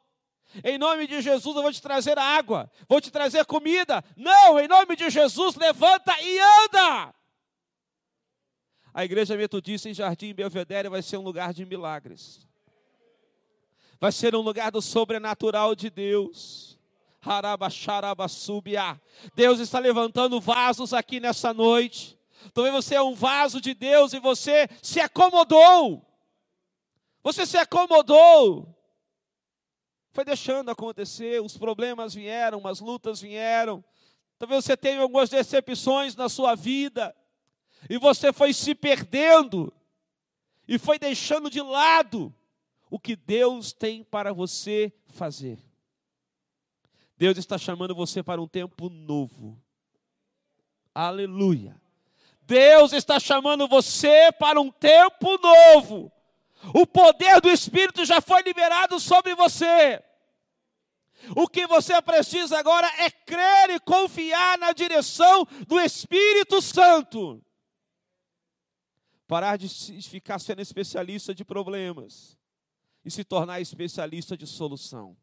Em 0.64 0.78
nome 0.78 1.08
de 1.08 1.22
Jesus, 1.22 1.56
eu 1.56 1.62
vou 1.62 1.72
te 1.72 1.82
trazer 1.82 2.18
água, 2.18 2.72
vou 2.88 3.02
te 3.02 3.12
trazer 3.12 3.46
comida. 3.46 4.04
Não, 4.16 4.60
em 4.60 4.68
nome 4.68 4.96
de 4.96 5.10
Jesus, 5.10 5.56
levanta 5.56 6.16
e 6.22 6.40
anda. 6.40 7.14
A 8.94 9.06
igreja 9.06 9.38
metodista 9.38 9.90
em 9.90 9.94
Jardim 9.94 10.34
Belvedere 10.34 10.90
vai 10.90 11.02
ser 11.02 11.18
um 11.18 11.22
lugar 11.22 11.54
de 11.54 11.66
milagres. 11.66 12.48
Vai 14.00 14.12
ser 14.12 14.36
um 14.36 14.42
lugar 14.42 14.72
do 14.72 14.82
sobrenatural 14.82 15.76
de 15.76 15.90
Deus. 15.90 16.80
Deus 19.36 19.60
está 19.60 19.80
levantando 19.80 20.40
vasos 20.40 20.94
aqui 20.94 21.20
nessa 21.20 21.54
noite. 21.54 22.18
Talvez 22.54 22.74
você 22.74 22.96
é 22.96 23.02
um 23.02 23.14
vaso 23.14 23.60
de 23.60 23.74
Deus 23.74 24.14
e 24.14 24.20
você 24.20 24.68
se 24.82 25.00
acomodou. 25.00 26.04
Você 27.22 27.46
se 27.46 27.58
acomodou 27.58 28.77
foi 30.18 30.26
deixando 30.26 30.72
acontecer, 30.72 31.40
os 31.44 31.56
problemas 31.56 32.16
vieram, 32.16 32.66
as 32.66 32.80
lutas 32.80 33.22
vieram. 33.22 33.86
Talvez 34.40 34.66
você 34.66 34.76
tenha 34.76 35.00
algumas 35.00 35.30
decepções 35.30 36.16
na 36.16 36.28
sua 36.28 36.56
vida, 36.56 37.16
e 37.88 38.00
você 38.00 38.34
foi 38.34 38.52
se 38.52 38.74
perdendo, 38.74 39.72
e 40.68 40.80
foi 40.80 40.98
deixando 40.98 41.52
de 41.52 41.62
lado 41.62 42.34
o 42.90 42.98
que 42.98 43.16
Deus 43.16 43.72
tem 43.72 44.04
para 44.04 44.34
você 44.34 44.92
fazer. 45.10 45.60
Deus 47.16 47.38
está 47.38 47.56
chamando 47.56 47.94
você 47.94 48.24
para 48.24 48.42
um 48.42 48.48
tempo 48.48 48.90
novo. 48.90 49.56
Aleluia. 50.96 51.80
Deus 52.42 52.92
está 52.92 53.20
chamando 53.20 53.68
você 53.68 54.32
para 54.32 54.60
um 54.60 54.72
tempo 54.72 55.38
novo. 55.38 56.12
O 56.74 56.88
poder 56.88 57.40
do 57.40 57.52
Espírito 57.52 58.04
já 58.04 58.20
foi 58.20 58.42
liberado 58.42 59.00
sobre 59.00 59.36
você. 59.36 60.04
O 61.36 61.48
que 61.48 61.68
você 61.68 62.02
precisa 62.02 62.58
agora 62.58 62.88
é 63.00 63.10
crer 63.10 63.72
e 63.72 63.80
confiar 63.80 64.58
na 64.58 64.72
direção 64.72 65.46
do 65.68 65.80
Espírito 65.80 66.62
Santo. 66.62 67.44
Parar 69.28 69.58
de 69.58 69.68
ficar 70.04 70.40
sendo 70.40 70.62
especialista 70.62 71.36
de 71.36 71.44
problemas 71.44 72.38
e 73.04 73.12
se 73.12 73.24
tornar 73.24 73.60
especialista 73.60 74.38
de 74.38 74.48
solução. 74.48 75.18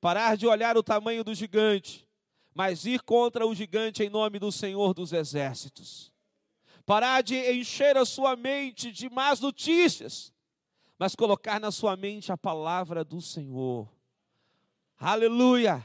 Parar 0.00 0.36
de 0.36 0.46
olhar 0.46 0.76
o 0.76 0.82
tamanho 0.82 1.22
do 1.22 1.34
gigante, 1.34 2.08
mas 2.54 2.86
ir 2.86 3.00
contra 3.02 3.46
o 3.46 3.54
gigante 3.54 4.02
em 4.02 4.08
nome 4.08 4.38
do 4.38 4.50
Senhor 4.50 4.92
dos 4.92 5.12
Exércitos. 5.12 6.12
Parar 6.84 7.22
de 7.22 7.36
encher 7.52 7.96
a 7.96 8.04
sua 8.04 8.34
mente 8.34 8.90
de 8.90 9.08
más 9.08 9.38
notícias, 9.38 10.32
mas 10.98 11.14
colocar 11.14 11.60
na 11.60 11.70
sua 11.70 11.96
mente 11.96 12.32
a 12.32 12.36
palavra 12.36 13.04
do 13.04 13.20
Senhor 13.20 13.88
Aleluia. 15.00 15.82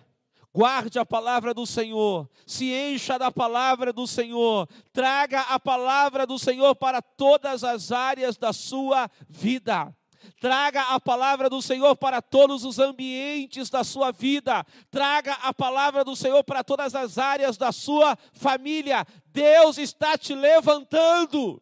Guarde 0.54 1.00
a 1.00 1.06
palavra 1.06 1.54
do 1.54 1.66
Senhor, 1.66 2.30
se 2.46 2.72
encha 2.72 3.18
da 3.18 3.30
palavra 3.30 3.92
do 3.92 4.08
Senhor, 4.08 4.70
traga 4.94 5.42
a 5.42 5.60
palavra 5.60 6.26
do 6.26 6.40
Senhor 6.40 6.74
para 6.76 7.02
todas 7.02 7.62
as 7.62 7.92
áreas 7.92 8.38
da 8.38 8.54
sua 8.54 9.10
vida. 9.28 9.94
Traga 10.40 10.82
a 10.82 11.00
palavra 11.00 11.50
do 11.50 11.62
Senhor 11.62 11.96
para 11.96 12.22
todos 12.22 12.64
os 12.64 12.80
ambientes 12.80 13.70
da 13.70 13.84
sua 13.84 14.12
vida. 14.12 14.66
Traga 14.90 15.34
a 15.34 15.54
palavra 15.54 16.04
do 16.04 16.16
Senhor 16.16 16.44
para 16.44 16.64
todas 16.64 16.96
as 16.96 17.18
áreas 17.18 17.58
da 17.58 17.72
sua 17.72 18.18
família. 18.34 19.06
Deus 19.28 19.78
está 19.78 20.18
te 20.18 20.34
levantando. 20.34 21.62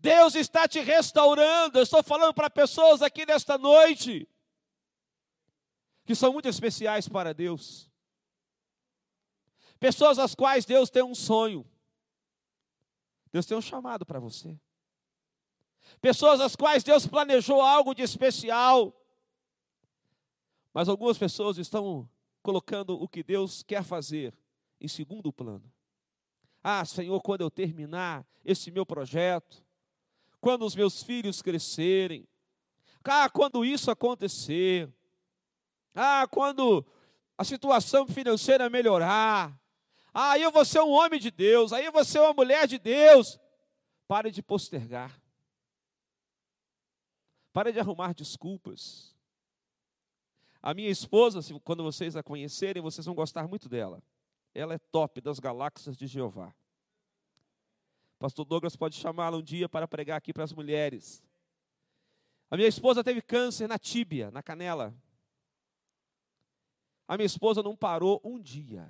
Deus 0.00 0.34
está 0.34 0.68
te 0.68 0.80
restaurando. 0.80 1.78
Eu 1.78 1.82
estou 1.82 2.02
falando 2.02 2.34
para 2.34 2.50
pessoas 2.50 3.02
aqui 3.02 3.24
nesta 3.24 3.56
noite 3.56 4.28
que 6.10 6.14
são 6.16 6.32
muito 6.32 6.48
especiais 6.48 7.08
para 7.08 7.32
Deus. 7.32 7.88
Pessoas 9.78 10.18
às 10.18 10.34
quais 10.34 10.64
Deus 10.64 10.90
tem 10.90 11.04
um 11.04 11.14
sonho. 11.14 11.64
Deus 13.30 13.46
tem 13.46 13.56
um 13.56 13.60
chamado 13.60 14.04
para 14.04 14.18
você. 14.18 14.58
Pessoas 16.00 16.40
às 16.40 16.56
quais 16.56 16.82
Deus 16.82 17.06
planejou 17.06 17.62
algo 17.62 17.94
de 17.94 18.02
especial. 18.02 18.92
Mas 20.74 20.88
algumas 20.88 21.16
pessoas 21.16 21.58
estão 21.58 22.10
colocando 22.42 23.00
o 23.00 23.06
que 23.06 23.22
Deus 23.22 23.62
quer 23.62 23.84
fazer 23.84 24.34
em 24.80 24.88
segundo 24.88 25.32
plano. 25.32 25.72
Ah, 26.60 26.84
Senhor, 26.84 27.20
quando 27.20 27.42
eu 27.42 27.50
terminar 27.52 28.26
esse 28.44 28.72
meu 28.72 28.84
projeto, 28.84 29.64
quando 30.40 30.66
os 30.66 30.74
meus 30.74 31.04
filhos 31.04 31.40
crescerem, 31.40 32.26
ah, 33.04 33.30
quando 33.30 33.64
isso 33.64 33.92
acontecer, 33.92 34.92
ah, 35.94 36.26
quando 36.30 36.84
a 37.36 37.44
situação 37.44 38.06
financeira 38.06 38.68
melhorar. 38.68 39.58
Ah, 40.12 40.32
aí 40.32 40.42
eu 40.42 40.50
vou 40.50 40.64
ser 40.64 40.80
um 40.80 40.90
homem 40.90 41.18
de 41.18 41.30
Deus. 41.30 41.72
Aí 41.72 41.84
eu 41.84 41.92
vou 41.92 42.04
ser 42.04 42.20
uma 42.20 42.34
mulher 42.34 42.66
de 42.66 42.78
Deus. 42.78 43.38
Pare 44.06 44.30
de 44.30 44.42
postergar. 44.42 45.20
Pare 47.52 47.72
de 47.72 47.80
arrumar 47.80 48.12
desculpas. 48.14 49.14
A 50.62 50.74
minha 50.74 50.90
esposa, 50.90 51.40
quando 51.64 51.82
vocês 51.82 52.16
a 52.16 52.22
conhecerem, 52.22 52.82
vocês 52.82 53.06
vão 53.06 53.14
gostar 53.14 53.48
muito 53.48 53.68
dela. 53.68 54.02
Ela 54.54 54.74
é 54.74 54.78
top 54.78 55.20
das 55.20 55.38
galáxias 55.38 55.96
de 55.96 56.06
Jeová. 56.06 56.54
Pastor 58.18 58.44
Douglas 58.44 58.76
pode 58.76 58.96
chamá-la 58.96 59.38
um 59.38 59.42
dia 59.42 59.66
para 59.66 59.88
pregar 59.88 60.18
aqui 60.18 60.32
para 60.32 60.44
as 60.44 60.52
mulheres. 60.52 61.22
A 62.50 62.56
minha 62.56 62.68
esposa 62.68 63.02
teve 63.02 63.22
câncer 63.22 63.66
na 63.66 63.78
tíbia, 63.78 64.30
na 64.30 64.42
canela. 64.42 64.94
A 67.10 67.16
minha 67.16 67.26
esposa 67.26 67.60
não 67.60 67.74
parou 67.74 68.20
um 68.22 68.38
dia. 68.38 68.88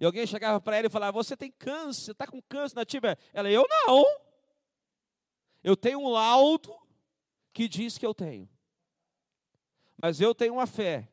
E 0.00 0.04
alguém 0.06 0.26
chegava 0.26 0.58
para 0.58 0.78
ela 0.78 0.86
e 0.86 0.90
falava: 0.90 1.12
Você 1.12 1.36
tem 1.36 1.50
câncer, 1.50 2.12
está 2.12 2.26
com 2.26 2.40
câncer 2.40 2.74
na 2.74 2.86
tíbia? 2.86 3.18
Ela, 3.34 3.50
eu 3.50 3.66
não. 3.68 4.02
Eu 5.62 5.76
tenho 5.76 5.98
um 5.98 6.08
laudo 6.08 6.74
que 7.52 7.68
diz 7.68 7.98
que 7.98 8.06
eu 8.06 8.14
tenho. 8.14 8.48
Mas 10.00 10.22
eu 10.22 10.34
tenho 10.34 10.54
uma 10.54 10.66
fé 10.66 11.06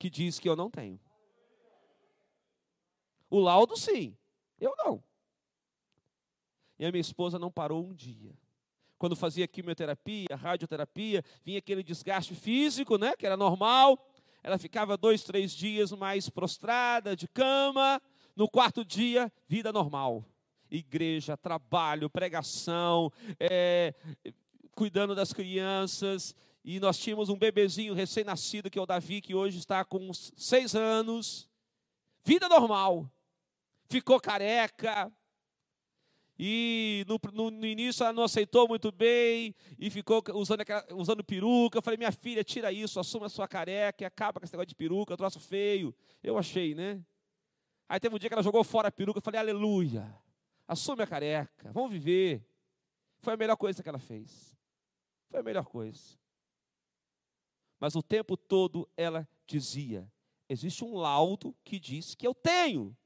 que 0.00 0.10
diz 0.10 0.40
que 0.40 0.48
eu 0.48 0.56
não 0.56 0.68
tenho. 0.68 0.98
O 3.30 3.38
laudo, 3.38 3.76
sim, 3.76 4.18
eu 4.58 4.74
não. 4.76 5.00
E 6.76 6.84
a 6.84 6.90
minha 6.90 7.00
esposa 7.00 7.38
não 7.38 7.52
parou 7.52 7.86
um 7.86 7.94
dia. 7.94 8.36
Quando 8.98 9.14
fazia 9.14 9.46
quimioterapia, 9.46 10.34
radioterapia, 10.34 11.22
vinha 11.44 11.58
aquele 11.60 11.84
desgaste 11.84 12.34
físico, 12.34 12.98
né, 12.98 13.14
que 13.16 13.24
era 13.24 13.36
normal. 13.36 14.04
Ela 14.46 14.58
ficava 14.58 14.96
dois, 14.96 15.24
três 15.24 15.50
dias 15.50 15.90
mais 15.90 16.28
prostrada, 16.28 17.16
de 17.16 17.26
cama. 17.26 18.00
No 18.36 18.48
quarto 18.48 18.84
dia, 18.84 19.32
vida 19.48 19.72
normal. 19.72 20.24
Igreja, 20.70 21.36
trabalho, 21.36 22.08
pregação, 22.08 23.12
é, 23.40 23.92
cuidando 24.70 25.16
das 25.16 25.32
crianças. 25.32 26.32
E 26.64 26.78
nós 26.78 26.96
tínhamos 26.96 27.28
um 27.28 27.36
bebezinho 27.36 27.92
recém-nascido, 27.92 28.70
que 28.70 28.78
é 28.78 28.82
o 28.82 28.86
Davi, 28.86 29.20
que 29.20 29.34
hoje 29.34 29.58
está 29.58 29.84
com 29.84 30.12
seis 30.14 30.76
anos. 30.76 31.50
Vida 32.24 32.48
normal. 32.48 33.10
Ficou 33.88 34.20
careca, 34.20 35.12
e 36.38 37.04
no, 37.08 37.18
no, 37.32 37.50
no, 37.50 37.66
início 37.66 38.04
ela 38.04 38.12
não 38.12 38.24
aceitou 38.24 38.68
muito 38.68 38.92
bem 38.92 39.54
e 39.78 39.88
ficou 39.88 40.22
usando, 40.34 40.62
usando 40.94 41.24
peruca. 41.24 41.78
Eu 41.78 41.82
falei, 41.82 41.96
minha 41.96 42.12
filha, 42.12 42.44
tira 42.44 42.70
isso, 42.70 43.00
assuma 43.00 43.26
a 43.26 43.30
sua 43.30 43.48
careca 43.48 44.04
e 44.04 44.06
acaba 44.06 44.38
com 44.38 44.44
esse 44.44 44.52
negócio 44.52 44.68
de 44.68 44.74
peruca, 44.74 45.16
troço 45.16 45.40
feio. 45.40 45.94
Eu 46.22 46.36
achei, 46.36 46.74
né? 46.74 47.02
Aí 47.88 47.98
teve 47.98 48.14
um 48.14 48.18
dia 48.18 48.28
que 48.28 48.34
ela 48.34 48.42
jogou 48.42 48.62
fora 48.62 48.88
a 48.88 48.92
peruca, 48.92 49.18
eu 49.18 49.22
falei, 49.22 49.40
aleluia, 49.40 50.12
assume 50.68 51.02
a 51.02 51.06
careca, 51.06 51.72
vamos 51.72 51.90
viver. 51.90 52.46
Foi 53.20 53.32
a 53.32 53.36
melhor 53.36 53.56
coisa 53.56 53.82
que 53.82 53.88
ela 53.88 53.98
fez. 53.98 54.54
Foi 55.30 55.40
a 55.40 55.42
melhor 55.42 55.64
coisa. 55.64 56.18
Mas 57.80 57.94
o 57.94 58.02
tempo 58.02 58.36
todo 58.36 58.88
ela 58.96 59.28
dizia: 59.46 60.10
existe 60.48 60.84
um 60.84 60.96
laudo 60.96 61.56
que 61.64 61.78
diz 61.78 62.14
que 62.14 62.26
eu 62.26 62.34
tenho, 62.34 62.96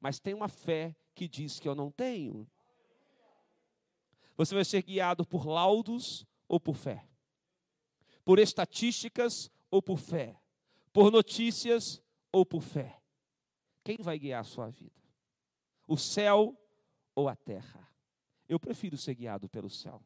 mas 0.00 0.18
tem 0.18 0.34
uma 0.34 0.48
fé 0.48 0.96
que 1.14 1.28
diz 1.28 1.60
que 1.60 1.68
eu 1.68 1.74
não 1.74 1.90
tenho. 1.90 2.48
Você 4.38 4.54
vai 4.54 4.64
ser 4.64 4.82
guiado 4.82 5.26
por 5.26 5.48
laudos 5.48 6.24
ou 6.46 6.60
por 6.60 6.76
fé? 6.76 7.04
Por 8.24 8.38
estatísticas 8.38 9.50
ou 9.68 9.82
por 9.82 9.98
fé? 9.98 10.40
Por 10.92 11.10
notícias 11.10 12.00
ou 12.30 12.46
por 12.46 12.62
fé? 12.62 13.02
Quem 13.82 13.96
vai 14.00 14.16
guiar 14.16 14.42
a 14.42 14.44
sua 14.44 14.70
vida? 14.70 15.02
O 15.88 15.96
céu 15.96 16.56
ou 17.16 17.28
a 17.28 17.34
terra? 17.34 17.90
Eu 18.48 18.60
prefiro 18.60 18.96
ser 18.96 19.16
guiado 19.16 19.48
pelo 19.48 19.68
céu. 19.68 20.00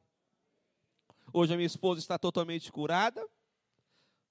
Hoje 1.31 1.53
a 1.53 1.57
minha 1.57 1.67
esposa 1.67 2.01
está 2.01 2.19
totalmente 2.19 2.73
curada. 2.73 3.29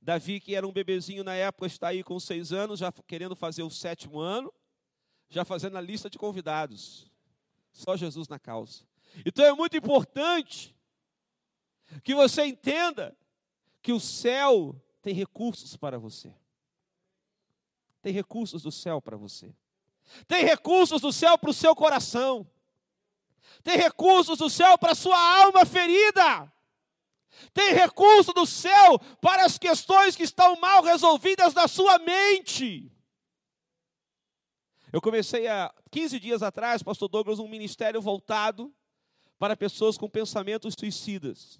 Davi, 0.01 0.39
que 0.39 0.55
era 0.55 0.67
um 0.67 0.73
bebezinho 0.73 1.23
na 1.23 1.35
época, 1.35 1.67
está 1.67 1.89
aí 1.89 2.03
com 2.03 2.19
seis 2.19 2.51
anos, 2.51 2.79
já 2.79 2.91
querendo 2.91 3.35
fazer 3.35 3.61
o 3.61 3.69
sétimo 3.69 4.19
ano, 4.19 4.51
já 5.29 5.45
fazendo 5.45 5.77
a 5.77 5.81
lista 5.81 6.09
de 6.09 6.17
convidados. 6.17 7.05
Só 7.71 7.95
Jesus 7.95 8.27
na 8.27 8.39
causa. 8.39 8.90
Então 9.25 9.45
é 9.45 9.53
muito 9.53 9.75
importante 9.77 10.75
que 12.03 12.15
você 12.15 12.45
entenda 12.45 13.15
que 13.81 13.91
o 13.91 13.99
céu 13.99 14.75
tem 15.01 15.13
recursos 15.13 15.75
para 15.75 15.97
você. 15.97 16.33
Tem 18.01 18.13
recursos 18.13 18.63
do 18.63 18.71
céu 18.71 19.01
para 19.01 19.17
você. 19.17 19.53
Tem 20.27 20.43
recursos 20.43 21.01
do 21.01 21.11
céu 21.11 21.37
para 21.37 21.49
o 21.49 21.53
seu 21.53 21.75
coração. 21.75 22.49
Tem 23.63 23.77
recursos 23.77 24.37
do 24.37 24.49
céu 24.49 24.77
para 24.77 24.93
a 24.93 24.95
sua 24.95 25.17
alma 25.43 25.65
ferida. 25.65 26.51
Tem 27.53 27.73
recurso 27.73 28.33
do 28.33 28.45
céu 28.45 28.99
para 29.21 29.45
as 29.45 29.57
questões 29.57 30.15
que 30.15 30.23
estão 30.23 30.59
mal 30.59 30.83
resolvidas 30.83 31.53
na 31.53 31.67
sua 31.67 31.99
mente. 31.99 32.91
Eu 34.91 35.01
comecei 35.01 35.47
há 35.47 35.73
15 35.89 36.19
dias 36.19 36.43
atrás, 36.43 36.83
pastor 36.83 37.07
Douglas, 37.07 37.39
um 37.39 37.47
ministério 37.47 38.01
voltado 38.01 38.73
para 39.41 39.57
pessoas 39.57 39.97
com 39.97 40.07
pensamentos 40.07 40.75
suicidas. 40.77 41.59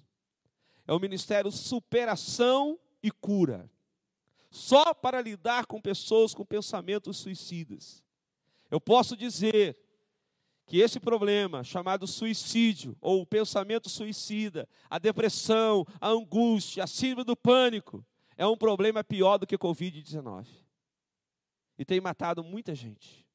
É 0.86 0.92
o 0.92 1.00
ministério 1.00 1.50
Superação 1.50 2.78
e 3.02 3.10
Cura. 3.10 3.68
Só 4.52 4.94
para 4.94 5.20
lidar 5.20 5.66
com 5.66 5.80
pessoas 5.80 6.32
com 6.32 6.44
pensamentos 6.44 7.16
suicidas. 7.16 8.00
Eu 8.70 8.80
posso 8.80 9.16
dizer 9.16 9.76
que 10.64 10.78
esse 10.78 11.00
problema, 11.00 11.64
chamado 11.64 12.06
suicídio, 12.06 12.96
ou 13.00 13.26
pensamento 13.26 13.88
suicida, 13.88 14.68
a 14.88 14.96
depressão, 14.96 15.84
a 16.00 16.10
angústia, 16.10 16.84
a 16.84 16.86
síndrome 16.86 17.24
do 17.24 17.36
pânico, 17.36 18.06
é 18.36 18.46
um 18.46 18.56
problema 18.56 19.02
pior 19.02 19.38
do 19.38 19.46
que 19.46 19.58
Covid-19. 19.58 20.46
E 21.76 21.84
tem 21.84 22.00
matado 22.00 22.44
muita 22.44 22.76
gente. 22.76 23.26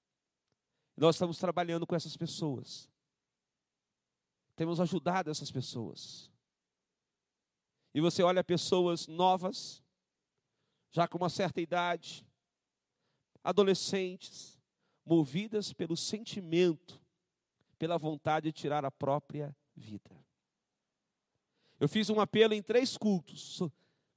Nós 0.96 1.16
estamos 1.16 1.38
trabalhando 1.38 1.86
com 1.86 1.98
essas 1.98 2.16
pessoas. 2.16 2.90
Temos 4.58 4.82
ajudado 4.82 5.30
essas 5.30 5.52
pessoas. 5.52 6.32
E 7.94 8.02
você 8.02 8.24
olha 8.24 8.44
pessoas 8.44 9.08
novas, 9.08 9.84
já 10.92 11.08
com 11.08 11.20
uma 11.20 11.30
certa 11.30 11.62
idade, 11.62 12.26
adolescentes, 13.44 14.60
movidas 15.06 15.72
pelo 15.74 15.96
sentimento, 15.96 17.00
pela 17.78 18.00
vontade 18.00 18.48
de 18.48 18.52
tirar 18.52 18.84
a 18.84 18.92
própria 18.92 19.56
vida. 19.76 20.12
Eu 21.80 21.88
fiz 21.88 22.10
um 22.10 22.20
apelo 22.20 22.56
em 22.56 22.62
três 22.62 22.98
cultos. 22.98 23.62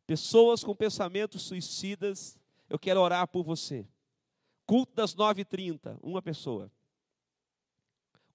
Pessoas 0.06 0.64
com 0.64 0.74
pensamentos 0.74 1.42
suicidas, 1.42 2.40
eu 2.68 2.78
quero 2.78 2.98
orar 2.98 3.28
por 3.28 3.44
você. 3.44 3.86
Culto 4.64 4.94
das 4.94 5.14
9h30, 5.14 5.98
uma 6.02 6.22
pessoa. 6.22 6.72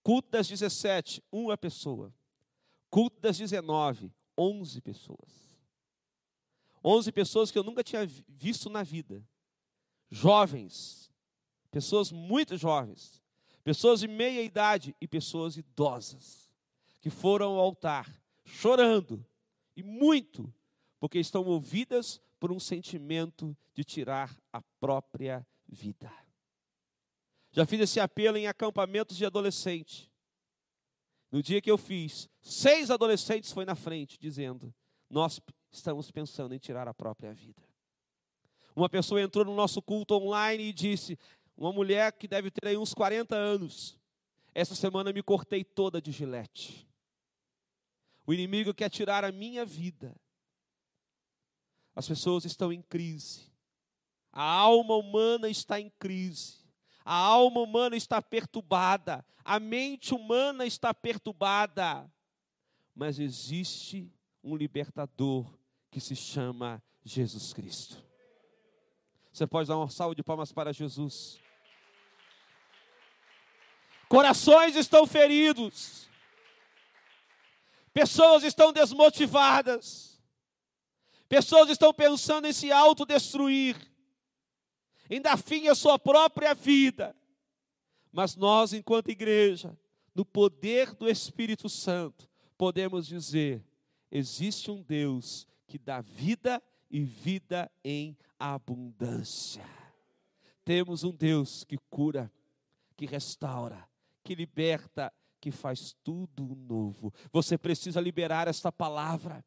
Culto 0.05 0.29
das 0.29 0.47
17, 0.47 1.19
uma 1.31 1.57
pessoa. 1.57 2.13
Culto 2.91 3.19
das 3.19 3.39
19, 3.39 4.13
11 4.37 4.79
pessoas. 4.79 5.57
11 6.83 7.11
pessoas 7.11 7.49
que 7.49 7.57
eu 7.57 7.63
nunca 7.63 7.83
tinha 7.83 8.05
visto 8.27 8.69
na 8.69 8.83
vida. 8.83 9.27
Jovens, 10.07 11.11
pessoas 11.71 12.11
muito 12.11 12.55
jovens, 12.55 13.19
pessoas 13.63 14.01
de 14.01 14.07
meia 14.07 14.43
idade 14.43 14.95
e 15.01 15.07
pessoas 15.07 15.57
idosas, 15.57 16.51
que 17.01 17.09
foram 17.09 17.53
ao 17.53 17.59
altar 17.59 18.07
chorando 18.45 19.25
e 19.75 19.81
muito, 19.81 20.53
porque 20.99 21.17
estão 21.17 21.43
movidas 21.43 22.21
por 22.39 22.51
um 22.51 22.59
sentimento 22.59 23.57
de 23.73 23.83
tirar 23.83 24.39
a 24.53 24.61
própria 24.61 25.43
vida. 25.67 26.13
Já 27.55 27.65
fiz 27.65 27.79
esse 27.79 28.01
apelo 28.01 28.35
em 28.35 28.47
acampamentos 28.47 29.15
de 29.15 29.25
adolescente. 29.25 30.11
No 31.31 31.41
dia 31.41 31.61
que 31.61 31.71
eu 31.71 31.77
fiz, 31.77 32.29
seis 32.41 32.91
adolescentes 32.91 33.53
foi 33.53 33.63
na 33.63 33.75
frente, 33.75 34.19
dizendo: 34.19 34.75
Nós 35.09 35.39
estamos 35.71 36.11
pensando 36.11 36.53
em 36.53 36.59
tirar 36.59 36.85
a 36.89 36.93
própria 36.93 37.33
vida. 37.33 37.63
Uma 38.75 38.89
pessoa 38.89 39.21
entrou 39.21 39.45
no 39.45 39.55
nosso 39.55 39.81
culto 39.81 40.15
online 40.15 40.65
e 40.65 40.73
disse: 40.73 41.17
Uma 41.55 41.71
mulher 41.71 42.11
que 42.11 42.27
deve 42.27 42.51
ter 42.51 42.67
aí 42.67 42.75
uns 42.77 42.93
40 42.93 43.33
anos. 43.37 43.97
Essa 44.53 44.75
semana 44.75 45.13
me 45.13 45.23
cortei 45.23 45.63
toda 45.63 46.01
de 46.01 46.11
gilete. 46.11 46.85
O 48.27 48.33
inimigo 48.33 48.73
quer 48.73 48.89
tirar 48.89 49.23
a 49.23 49.31
minha 49.31 49.65
vida. 49.65 50.13
As 51.95 52.05
pessoas 52.05 52.43
estão 52.43 52.73
em 52.73 52.81
crise. 52.81 53.49
A 54.29 54.43
alma 54.43 54.97
humana 54.97 55.47
está 55.47 55.79
em 55.79 55.89
crise. 55.89 56.64
A 57.05 57.13
alma 57.13 57.61
humana 57.61 57.95
está 57.95 58.19
perturbada, 58.19 59.23
a 59.43 59.59
mente 59.59 60.11
humana 60.11 60.65
está 60.65 60.91
perturbada, 60.91 62.11
mas 62.95 63.19
existe 63.19 64.11
um 64.43 64.55
libertador 64.55 65.55
que 65.91 65.99
se 65.99 66.15
chama 66.15 66.83
Jesus 67.03 67.53
Cristo. 67.53 68.03
Você 69.31 69.45
pode 69.45 69.67
dar 69.67 69.77
uma 69.77 69.89
salva 69.89 70.15
de 70.15 70.23
palmas 70.23 70.51
para 70.51 70.73
Jesus. 70.73 71.39
Corações 74.09 74.75
estão 74.75 75.05
feridos, 75.05 76.09
pessoas 77.93 78.43
estão 78.43 78.73
desmotivadas, 78.73 80.19
pessoas 81.29 81.69
estão 81.69 81.93
pensando 81.93 82.47
em 82.47 82.53
se 82.53 82.71
autodestruir 82.71 83.75
dar 85.21 85.37
fim 85.37 85.67
à 85.67 85.75
sua 85.75 85.97
própria 85.99 86.53
vida. 86.53 87.15
Mas 88.11 88.35
nós, 88.35 88.73
enquanto 88.73 89.09
igreja, 89.09 89.77
no 90.13 90.23
poder 90.23 90.95
do 90.95 91.09
Espírito 91.09 91.67
Santo, 91.67 92.29
podemos 92.57 93.05
dizer: 93.05 93.63
existe 94.09 94.71
um 94.71 94.81
Deus 94.81 95.47
que 95.67 95.77
dá 95.77 96.01
vida 96.01 96.61
e 96.89 97.03
vida 97.03 97.69
em 97.83 98.17
abundância. 98.39 99.65
temos 100.63 101.03
um 101.03 101.11
Deus 101.11 101.63
que 101.63 101.77
cura, 101.89 102.31
que 102.95 103.05
restaura, 103.05 103.87
que 104.23 104.33
liberta, 104.33 105.13
que 105.39 105.51
faz 105.51 105.95
tudo 106.03 106.55
novo. 106.55 107.13
Você 107.31 107.57
precisa 107.57 108.01
liberar 108.01 108.47
esta 108.47 108.71
palavra. 108.71 109.45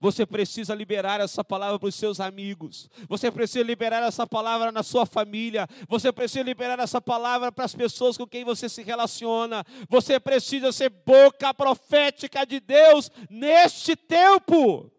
Você 0.00 0.26
precisa 0.26 0.74
liberar 0.74 1.20
essa 1.20 1.44
palavra 1.44 1.78
para 1.78 1.88
os 1.88 1.94
seus 1.94 2.20
amigos. 2.20 2.88
Você 3.08 3.30
precisa 3.30 3.64
liberar 3.64 4.02
essa 4.02 4.26
palavra 4.26 4.72
na 4.72 4.82
sua 4.82 5.06
família. 5.06 5.68
Você 5.88 6.12
precisa 6.12 6.42
liberar 6.42 6.78
essa 6.78 7.00
palavra 7.00 7.50
para 7.52 7.64
as 7.64 7.74
pessoas 7.74 8.16
com 8.16 8.26
quem 8.26 8.44
você 8.44 8.68
se 8.68 8.82
relaciona. 8.82 9.64
Você 9.88 10.18
precisa 10.20 10.72
ser 10.72 10.90
boca 10.90 11.52
profética 11.54 12.44
de 12.44 12.60
Deus 12.60 13.10
neste 13.30 13.96
tempo. 13.96 14.90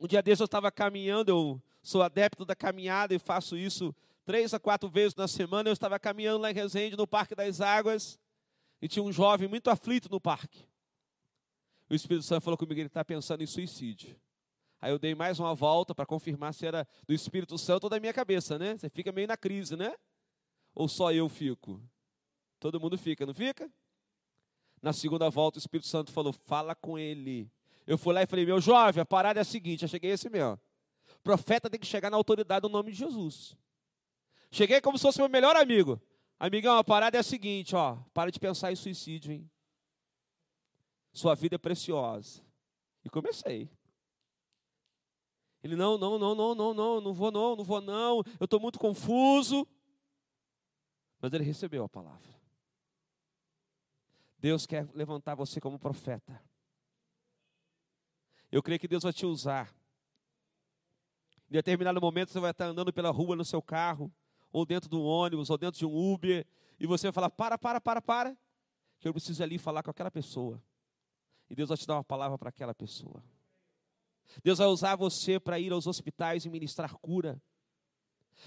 Um 0.00 0.06
dia 0.06 0.22
desse 0.22 0.42
eu 0.42 0.46
estava 0.46 0.70
caminhando, 0.70 1.30
eu 1.30 1.62
sou 1.82 2.02
adepto 2.02 2.44
da 2.44 2.54
caminhada 2.54 3.14
e 3.14 3.18
faço 3.18 3.56
isso 3.56 3.94
três 4.24 4.52
a 4.54 4.58
quatro 4.58 4.88
vezes 4.88 5.14
na 5.14 5.28
semana. 5.28 5.68
Eu 5.68 5.72
estava 5.72 5.98
caminhando 5.98 6.40
lá 6.40 6.50
em 6.50 6.54
Resende, 6.54 6.96
no 6.96 7.06
Parque 7.06 7.34
das 7.34 7.60
Águas, 7.60 8.18
e 8.80 8.88
tinha 8.88 9.02
um 9.02 9.12
jovem 9.12 9.48
muito 9.48 9.70
aflito 9.70 10.10
no 10.10 10.20
parque. 10.20 10.66
O 11.88 11.94
Espírito 11.94 12.24
Santo 12.24 12.42
falou 12.42 12.56
comigo, 12.56 12.80
ele 12.80 12.86
está 12.86 13.04
pensando 13.04 13.42
em 13.42 13.46
suicídio. 13.46 14.16
Aí 14.80 14.90
eu 14.90 14.98
dei 14.98 15.14
mais 15.14 15.38
uma 15.38 15.54
volta 15.54 15.94
para 15.94 16.04
confirmar 16.04 16.52
se 16.52 16.66
era 16.66 16.86
do 17.06 17.14
Espírito 17.14 17.56
Santo 17.56 17.84
ou 17.84 17.90
da 17.90 18.00
minha 18.00 18.12
cabeça, 18.12 18.58
né? 18.58 18.76
Você 18.76 18.88
fica 18.88 19.12
meio 19.12 19.26
na 19.26 19.36
crise, 19.36 19.76
né? 19.76 19.94
Ou 20.74 20.88
só 20.88 21.12
eu 21.12 21.28
fico? 21.28 21.80
Todo 22.58 22.80
mundo 22.80 22.98
fica, 22.98 23.24
não 23.24 23.34
fica? 23.34 23.70
Na 24.82 24.92
segunda 24.92 25.30
volta, 25.30 25.58
o 25.58 25.60
Espírito 25.60 25.88
Santo 25.88 26.12
falou: 26.12 26.32
fala 26.32 26.74
com 26.74 26.98
ele. 26.98 27.50
Eu 27.86 27.96
fui 27.96 28.12
lá 28.12 28.22
e 28.22 28.26
falei: 28.26 28.44
meu 28.44 28.60
jovem, 28.60 29.00
a 29.00 29.06
parada 29.06 29.40
é 29.40 29.42
a 29.42 29.44
seguinte: 29.44 29.82
eu 29.82 29.88
cheguei 29.88 30.10
esse 30.10 30.28
mesmo. 30.28 30.60
Profeta 31.22 31.70
tem 31.70 31.80
que 31.80 31.86
chegar 31.86 32.10
na 32.10 32.16
autoridade 32.16 32.62
do 32.62 32.68
nome 32.68 32.90
de 32.90 32.98
Jesus. 32.98 33.56
Cheguei 34.50 34.80
como 34.80 34.98
se 34.98 35.02
fosse 35.02 35.18
meu 35.18 35.28
melhor 35.28 35.56
amigo. 35.56 36.00
Amigão, 36.38 36.76
a 36.76 36.84
parada 36.84 37.16
é 37.16 37.20
a 37.20 37.22
seguinte: 37.22 37.74
ó, 37.74 37.96
para 38.12 38.30
de 38.30 38.38
pensar 38.38 38.72
em 38.72 38.76
suicídio, 38.76 39.32
hein? 39.32 39.50
Sua 41.14 41.34
vida 41.36 41.54
é 41.54 41.58
preciosa. 41.58 42.42
E 43.04 43.08
comecei. 43.08 43.70
Ele, 45.62 45.76
não, 45.76 45.96
não, 45.96 46.18
não, 46.18 46.34
não, 46.34 46.54
não, 46.54 46.74
não, 46.74 47.00
não 47.00 47.14
vou 47.14 47.30
não, 47.30 47.56
não 47.56 47.64
vou 47.64 47.80
não, 47.80 48.22
eu 48.38 48.44
estou 48.44 48.60
muito 48.60 48.78
confuso. 48.78 49.66
Mas 51.22 51.32
ele 51.32 51.44
recebeu 51.44 51.84
a 51.84 51.88
palavra. 51.88 52.34
Deus 54.38 54.66
quer 54.66 54.86
levantar 54.92 55.34
você 55.34 55.60
como 55.60 55.78
profeta. 55.78 56.42
Eu 58.52 58.62
creio 58.62 58.78
que 58.78 58.88
Deus 58.88 59.04
vai 59.04 59.12
te 59.12 59.24
usar. 59.24 59.74
Em 61.48 61.52
determinado 61.52 62.00
momento 62.00 62.30
você 62.30 62.40
vai 62.40 62.50
estar 62.50 62.66
andando 62.66 62.92
pela 62.92 63.10
rua 63.10 63.36
no 63.36 63.44
seu 63.44 63.62
carro, 63.62 64.12
ou 64.52 64.66
dentro 64.66 64.90
de 64.90 64.96
um 64.96 65.04
ônibus, 65.04 65.48
ou 65.48 65.56
dentro 65.56 65.78
de 65.78 65.86
um 65.86 66.12
Uber, 66.12 66.46
e 66.78 66.86
você 66.86 67.06
vai 67.06 67.12
falar: 67.12 67.30
para, 67.30 67.56
para, 67.56 67.80
para, 67.80 68.02
para, 68.02 68.36
que 68.98 69.08
eu 69.08 69.12
preciso 69.12 69.42
ali 69.42 69.56
falar 69.56 69.82
com 69.82 69.90
aquela 69.90 70.10
pessoa. 70.10 70.62
E 71.54 71.56
Deus 71.56 71.68
vai 71.68 71.78
te 71.78 71.86
dar 71.86 71.94
uma 71.94 72.02
palavra 72.02 72.36
para 72.36 72.48
aquela 72.48 72.74
pessoa. 72.74 73.22
Deus 74.42 74.58
vai 74.58 74.66
usar 74.66 74.96
você 74.96 75.38
para 75.38 75.56
ir 75.56 75.70
aos 75.70 75.86
hospitais 75.86 76.44
e 76.44 76.50
ministrar 76.50 76.96
cura. 76.96 77.40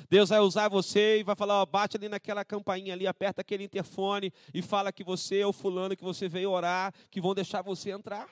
Deus 0.10 0.28
vai 0.28 0.42
usar 0.42 0.68
você 0.68 1.20
e 1.20 1.24
vai 1.24 1.34
falar, 1.34 1.62
ó, 1.62 1.66
bate 1.66 1.96
ali 1.96 2.10
naquela 2.10 2.44
campainha 2.44 2.94
ali, 2.94 3.08
aperta 3.08 3.40
aquele 3.40 3.64
interfone 3.64 4.34
e 4.54 4.62
fala 4.62 4.92
que 4.92 5.06
você 5.06 5.40
é 5.40 5.48
o 5.48 5.54
fulano 5.54 5.96
que 5.96 6.04
você 6.04 6.28
veio 6.28 6.52
orar, 6.52 6.94
que 7.10 7.22
vão 7.22 7.34
deixar 7.34 7.62
você 7.62 7.92
entrar. 7.92 8.30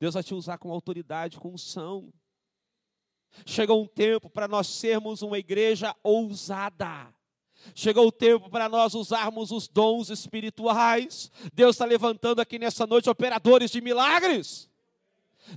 Deus 0.00 0.14
vai 0.14 0.24
te 0.24 0.34
usar 0.34 0.58
com 0.58 0.72
autoridade, 0.72 1.38
com 1.38 1.50
unção. 1.50 2.12
Chegou 3.46 3.80
um 3.80 3.86
tempo 3.86 4.28
para 4.28 4.48
nós 4.48 4.66
sermos 4.66 5.22
uma 5.22 5.38
igreja 5.38 5.94
ousada. 6.02 7.13
Chegou 7.74 8.08
o 8.08 8.12
tempo 8.12 8.50
para 8.50 8.68
nós 8.68 8.94
usarmos 8.94 9.50
os 9.50 9.68
dons 9.68 10.10
espirituais. 10.10 11.30
Deus 11.52 11.76
está 11.76 11.84
levantando 11.84 12.40
aqui 12.40 12.58
nessa 12.58 12.86
noite 12.86 13.08
operadores 13.08 13.70
de 13.70 13.80
milagres. 13.80 14.68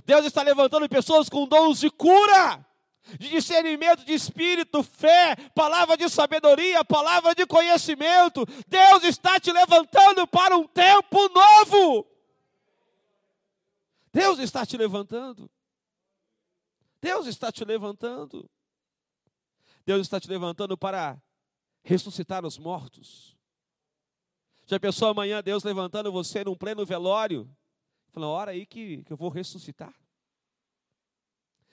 Deus 0.04 0.24
está 0.24 0.42
levantando 0.42 0.88
pessoas 0.88 1.28
com 1.28 1.46
dons 1.46 1.80
de 1.80 1.90
cura, 1.90 2.64
de 3.18 3.28
discernimento 3.28 4.04
de 4.04 4.12
espírito, 4.12 4.82
fé, 4.82 5.34
palavra 5.54 5.96
de 5.96 6.08
sabedoria, 6.08 6.84
palavra 6.84 7.34
de 7.34 7.46
conhecimento. 7.46 8.46
Deus 8.66 9.02
está 9.04 9.40
te 9.40 9.50
levantando 9.52 10.26
para 10.26 10.56
um 10.56 10.66
tempo 10.66 11.28
novo. 11.28 12.06
Deus 14.12 14.38
está 14.38 14.66
te 14.66 14.76
levantando. 14.76 15.50
Deus 17.00 17.26
está 17.26 17.52
te 17.52 17.64
levantando. 17.64 18.48
Deus 19.86 20.02
está 20.02 20.20
te 20.20 20.28
levantando 20.28 20.76
para 20.76 21.20
ressuscitar 21.88 22.44
os 22.44 22.58
mortos. 22.58 23.34
Já 24.66 24.78
pensou 24.78 25.08
amanhã 25.08 25.42
Deus 25.42 25.64
levantando 25.64 26.12
você 26.12 26.44
num 26.44 26.54
pleno 26.54 26.84
velório? 26.84 27.50
Falando, 28.10 28.30
hora 28.30 28.50
aí 28.50 28.66
que, 28.66 29.02
que 29.04 29.12
eu 29.12 29.16
vou 29.16 29.30
ressuscitar. 29.30 29.94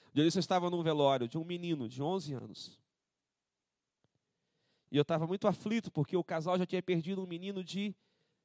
Um 0.08 0.14
dia 0.14 0.24
eu 0.24 0.28
estava 0.28 0.70
num 0.70 0.82
velório 0.82 1.28
de 1.28 1.38
um 1.38 1.44
menino 1.44 1.90
de 1.90 2.02
11 2.02 2.34
anos. 2.34 2.80
E 4.90 4.96
eu 4.96 5.02
estava 5.02 5.28
muito 5.28 5.50
aflito, 5.50 5.92
porque 5.92 6.16
o 6.16 6.24
casal 6.24 6.58
já 6.58 6.66
tinha 6.66 6.82
perdido 6.82 7.22
um 7.22 7.28
menino 7.28 7.62
de 7.62 7.94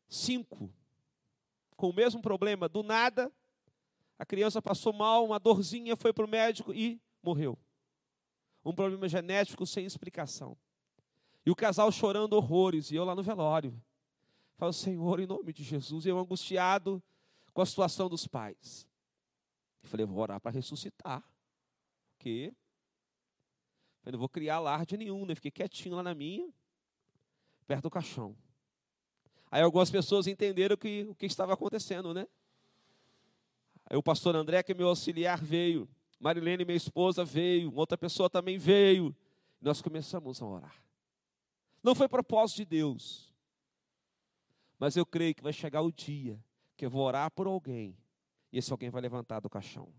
5. 0.09 0.69
Com 1.77 1.91
o 1.91 1.95
mesmo 1.95 2.21
problema. 2.21 2.69
Do 2.69 2.83
nada, 2.83 3.31
a 4.19 4.27
criança 4.27 4.61
passou 4.61 4.93
mal, 4.93 5.25
uma 5.25 5.39
dorzinha, 5.39 5.95
foi 5.95 6.13
para 6.13 6.25
o 6.25 6.29
médico 6.29 6.75
e 6.75 7.01
morreu. 7.23 7.57
Um 8.65 8.75
problema 8.75 9.09
genético 9.09 9.65
sem 9.65 9.87
explicação. 9.87 10.59
E 11.51 11.53
o 11.53 11.57
casal 11.57 11.91
chorando 11.91 12.35
horrores, 12.35 12.93
e 12.93 12.95
eu 12.95 13.05
lá 13.05 13.13
no 13.13 13.25
velório. 13.25 13.77
Falo, 14.57 14.73
Senhor, 14.73 15.19
em 15.19 15.27
nome 15.27 15.53
de 15.53 15.65
Jesus, 15.65 16.07
eu 16.07 16.17
angustiado 16.17 17.03
com 17.53 17.61
a 17.61 17.67
situação 17.67 18.09
dos 18.09 18.25
pais. 18.25 18.87
Eu 19.83 19.89
falei, 19.89 20.07
vou 20.07 20.21
orar 20.21 20.41
para 20.41 20.53
ressuscitar. 20.53 21.29
Porque 22.13 22.55
eu 24.07 24.13
não 24.13 24.19
vou 24.21 24.29
criar 24.29 24.59
alarde 24.59 24.97
nenhum, 24.97 25.27
né? 25.27 25.35
Fiquei 25.35 25.51
quietinho 25.51 25.97
lá 25.97 26.05
na 26.05 26.15
minha, 26.15 26.49
perto 27.67 27.83
do 27.83 27.91
caixão. 27.91 28.37
Aí 29.51 29.61
algumas 29.61 29.91
pessoas 29.91 30.29
entenderam 30.29 30.77
que, 30.77 31.05
o 31.11 31.17
que 31.17 31.27
estava 31.27 31.53
acontecendo, 31.53 32.15
né? 32.15 32.29
Aí 33.87 33.97
o 33.97 34.03
pastor 34.05 34.37
André, 34.37 34.63
que 34.63 34.71
é 34.71 34.75
meu 34.77 34.87
auxiliar, 34.87 35.43
veio. 35.43 35.89
Marilene, 36.21 36.65
minha 36.65 36.77
esposa, 36.77 37.25
veio. 37.25 37.75
Outra 37.75 37.99
pessoa 37.99 38.31
também 38.31 38.57
veio. 38.57 39.13
Nós 39.61 39.83
começamos 39.83 40.41
a 40.41 40.47
orar. 40.47 40.90
Não 41.83 41.95
foi 41.95 42.09
propósito 42.09 42.59
de 42.59 42.65
Deus. 42.67 43.33
Mas 44.79 44.97
eu 44.97 45.05
creio 45.05 45.35
que 45.35 45.43
vai 45.43 45.53
chegar 45.53 45.83
o 45.83 45.93
dia 45.93 46.43
que 46.77 46.87
eu 46.87 46.91
vou 46.91 47.03
orar 47.03 47.31
por 47.31 47.47
alguém 47.47 47.97
e 48.53 48.59
esse 48.59 48.73
alguém 48.73 48.91
vai 48.91 49.03
levantar 49.03 49.41
do 49.41 49.51
caixão. 49.51 49.93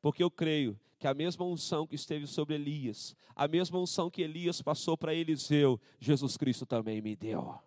Porque 0.00 0.22
eu 0.22 0.30
creio 0.30 0.78
que 0.98 1.06
a 1.06 1.14
mesma 1.14 1.44
unção 1.44 1.86
que 1.86 1.96
esteve 1.96 2.26
sobre 2.26 2.54
Elias, 2.54 3.16
a 3.34 3.48
mesma 3.48 3.78
unção 3.78 4.10
que 4.10 4.22
Elias 4.22 4.60
passou 4.62 4.96
para 4.96 5.14
Eliseu, 5.14 5.80
Jesus 5.98 6.36
Cristo 6.36 6.66
também 6.66 7.00
me 7.00 7.16
deu. 7.16 7.58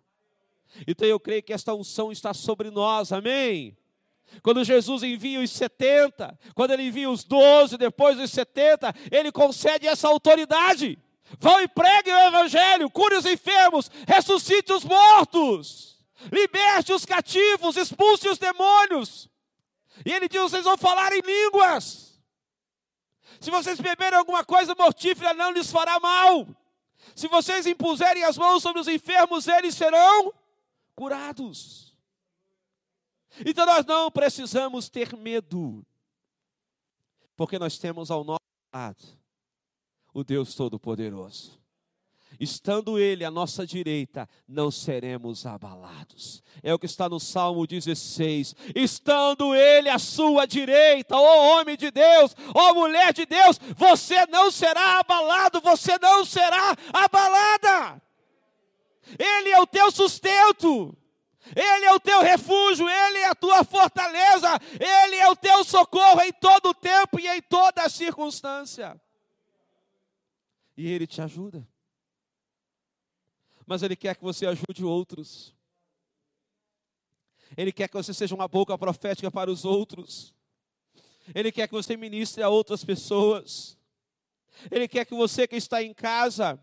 Então 0.86 1.06
eu 1.06 1.20
creio 1.20 1.42
que 1.42 1.52
esta 1.52 1.74
unção 1.74 2.10
está 2.10 2.32
sobre 2.32 2.70
nós, 2.70 3.12
amém? 3.12 3.76
Quando 4.42 4.64
Jesus 4.64 5.02
envia 5.02 5.40
os 5.40 5.50
70, 5.50 6.38
quando 6.54 6.72
ele 6.72 6.84
envia 6.84 7.08
os 7.10 7.24
12, 7.24 7.76
depois 7.76 8.16
dos 8.16 8.30
70, 8.30 8.92
ele 9.10 9.30
concede 9.30 9.86
essa 9.86 10.08
autoridade. 10.08 10.98
Vão 11.38 11.60
e 11.60 11.68
preguem 11.68 12.14
o 12.14 12.28
evangelho, 12.28 12.90
cure 12.90 13.16
os 13.16 13.26
enfermos, 13.26 13.90
ressuscite 14.06 14.72
os 14.72 14.84
mortos, 14.84 15.98
liberte 16.32 16.92
os 16.92 17.04
cativos, 17.04 17.76
expulse 17.76 18.28
os 18.28 18.38
demônios. 18.38 19.28
E 20.04 20.12
ele 20.12 20.28
diz: 20.28 20.40
vocês 20.40 20.64
vão 20.64 20.76
falar 20.76 21.12
em 21.12 21.20
línguas. 21.20 22.20
Se 23.40 23.50
vocês 23.50 23.80
beberem 23.80 24.18
alguma 24.18 24.44
coisa 24.44 24.74
mortífera, 24.74 25.34
não 25.34 25.50
lhes 25.50 25.70
fará 25.70 25.98
mal. 26.00 26.46
Se 27.14 27.28
vocês 27.28 27.66
impuserem 27.66 28.24
as 28.24 28.38
mãos 28.38 28.62
sobre 28.62 28.80
os 28.80 28.88
enfermos, 28.88 29.46
eles 29.46 29.74
serão 29.74 30.32
curados. 30.94 31.94
Então 33.44 33.66
nós 33.66 33.84
não 33.84 34.10
precisamos 34.10 34.88
ter 34.88 35.14
medo, 35.14 35.84
porque 37.36 37.58
nós 37.58 37.78
temos 37.78 38.10
ao 38.10 38.24
nosso 38.24 38.40
lado 38.72 39.15
o 40.16 40.24
Deus 40.24 40.54
Todo-Poderoso. 40.54 41.60
Estando 42.40 42.98
Ele 42.98 43.22
à 43.22 43.30
nossa 43.30 43.66
direita, 43.66 44.26
não 44.48 44.70
seremos 44.70 45.44
abalados. 45.44 46.42
É 46.62 46.72
o 46.72 46.78
que 46.78 46.86
está 46.86 47.06
no 47.06 47.20
Salmo 47.20 47.66
16. 47.66 48.56
Estando 48.74 49.54
Ele 49.54 49.90
à 49.90 49.98
sua 49.98 50.46
direita, 50.46 51.14
ó 51.16 51.60
homem 51.60 51.76
de 51.76 51.90
Deus, 51.90 52.34
ó 52.54 52.72
mulher 52.72 53.12
de 53.12 53.26
Deus, 53.26 53.60
você 53.76 54.26
não 54.26 54.50
será 54.50 55.00
abalado, 55.00 55.60
você 55.60 55.98
não 55.98 56.24
será 56.24 56.74
abalada. 56.94 58.02
Ele 59.18 59.50
é 59.50 59.60
o 59.60 59.66
teu 59.66 59.90
sustento. 59.90 60.96
Ele 61.54 61.84
é 61.84 61.92
o 61.92 62.00
teu 62.00 62.22
refúgio, 62.22 62.88
Ele 62.88 63.18
é 63.18 63.28
a 63.28 63.34
tua 63.34 63.62
fortaleza, 63.62 64.48
Ele 64.80 65.16
é 65.16 65.28
o 65.28 65.36
teu 65.36 65.62
socorro 65.62 66.20
em 66.22 66.32
todo 66.32 66.70
o 66.70 66.74
tempo 66.74 67.20
e 67.20 67.28
em 67.28 67.40
toda 67.42 67.88
circunstância. 67.88 69.00
E 70.76 70.86
Ele 70.86 71.06
te 71.06 71.20
ajuda. 71.22 71.66
Mas 73.66 73.82
Ele 73.82 73.96
quer 73.96 74.14
que 74.14 74.22
você 74.22 74.46
ajude 74.46 74.84
outros. 74.84 75.54
Ele 77.56 77.72
quer 77.72 77.88
que 77.88 77.94
você 77.94 78.14
seja 78.14 78.34
uma 78.34 78.48
boca 78.48 78.76
profética 78.76 79.30
para 79.30 79.50
os 79.50 79.64
outros. 79.64 80.34
Ele 81.34 81.50
quer 81.50 81.66
que 81.66 81.74
você 81.74 81.96
ministre 81.96 82.42
a 82.42 82.48
outras 82.48 82.84
pessoas. 82.84 83.76
Ele 84.70 84.88
quer 84.88 85.04
que 85.04 85.14
você 85.14 85.46
que 85.46 85.56
está 85.56 85.82
em 85.82 85.92
casa 85.92 86.60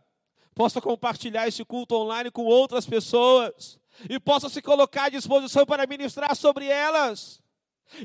possa 0.56 0.80
compartilhar 0.80 1.48
esse 1.48 1.66
culto 1.66 1.96
online 1.96 2.32
com 2.32 2.44
outras 2.44 2.86
pessoas 2.86 3.80
e 4.10 4.20
possa 4.20 4.50
se 4.50 4.62
colocar 4.62 5.06
à 5.06 5.10
disposição 5.10 5.66
para 5.66 5.88
ministrar 5.88 6.36
sobre 6.36 6.68
elas. 6.68 7.42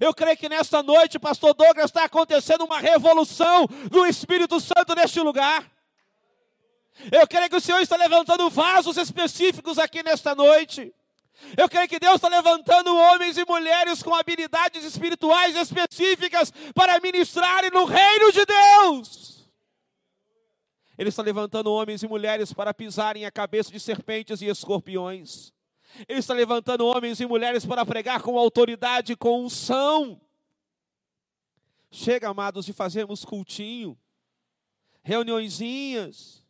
Eu 0.01 0.13
creio 0.13 0.37
que 0.37 0.49
nesta 0.49 0.83
noite, 0.83 1.19
pastor 1.19 1.55
Douglas, 1.55 1.87
está 1.87 2.05
acontecendo 2.05 2.65
uma 2.65 2.79
revolução 2.79 3.67
do 3.91 4.05
Espírito 4.05 4.61
Santo 4.61 4.95
neste 4.95 5.21
lugar. 5.21 5.71
Eu 7.13 7.27
creio 7.29 7.49
que 7.49 7.57
o 7.57 7.61
Senhor 7.61 7.81
está 7.81 7.97
levantando 7.97 8.49
vasos 8.51 8.97
específicos 8.97 9.79
aqui 9.79 10.03
nesta 10.03 10.35
noite. 10.35 10.93
Eu 11.57 11.69
creio 11.69 11.89
que 11.89 12.01
Deus 12.01 12.17
está 12.17 12.29
levantando 12.29 12.95
homens 12.97 13.39
e 13.39 13.45
mulheres 13.45 14.03
com 14.03 14.15
habilidades 14.15 14.85
espirituais 14.85 15.55
específicas 15.57 16.53
para 16.75 17.01
ministrarem 17.01 17.71
no 17.71 17.85
reino 17.85 18.33
de 18.33 18.45
Deus. 18.45 19.49
Ele 20.97 21.11
está 21.11 21.23
levantando 21.23 21.73
homens 21.73 22.03
e 22.03 22.09
mulheres 22.09 22.53
para 22.53 22.75
pisarem 22.75 23.25
a 23.25 23.31
cabeça 23.31 23.71
de 23.71 23.79
serpentes 23.79 24.43
e 24.43 24.47
escorpiões. 24.47 25.53
Ele 26.09 26.19
está 26.19 26.35
levantando 26.35 26.85
homens 26.85 27.21
e 27.21 27.27
mulheres 27.27 27.65
para 27.65 27.87
pregar 27.87 28.21
com 28.21 28.37
autoridade, 28.37 29.17
com 29.17 29.45
unção. 29.45 30.21
Chega, 31.91 32.29
amados, 32.29 32.67
de 32.67 32.73
fazermos 32.73 33.25
cultinho, 33.25 33.97
reuniõezinhas, 35.03 36.45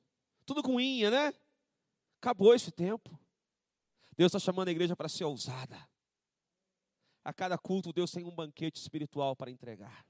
tudo 0.49 0.62
com 0.62 0.80
inha, 0.80 1.11
né? 1.11 1.34
Acabou 2.16 2.55
esse 2.55 2.72
tempo. 2.72 3.20
Deus 4.16 4.30
está 4.30 4.38
chamando 4.38 4.68
a 4.68 4.70
igreja 4.70 4.96
para 4.96 5.09
ser 5.09 5.24
ousada. 5.24 5.78
A 7.22 7.34
cada 7.34 7.59
culto, 7.59 7.92
Deus 7.92 8.11
tem 8.11 8.24
um 8.24 8.34
banquete 8.34 8.80
espiritual 8.80 9.36
para 9.36 9.51
entregar. 9.51 10.07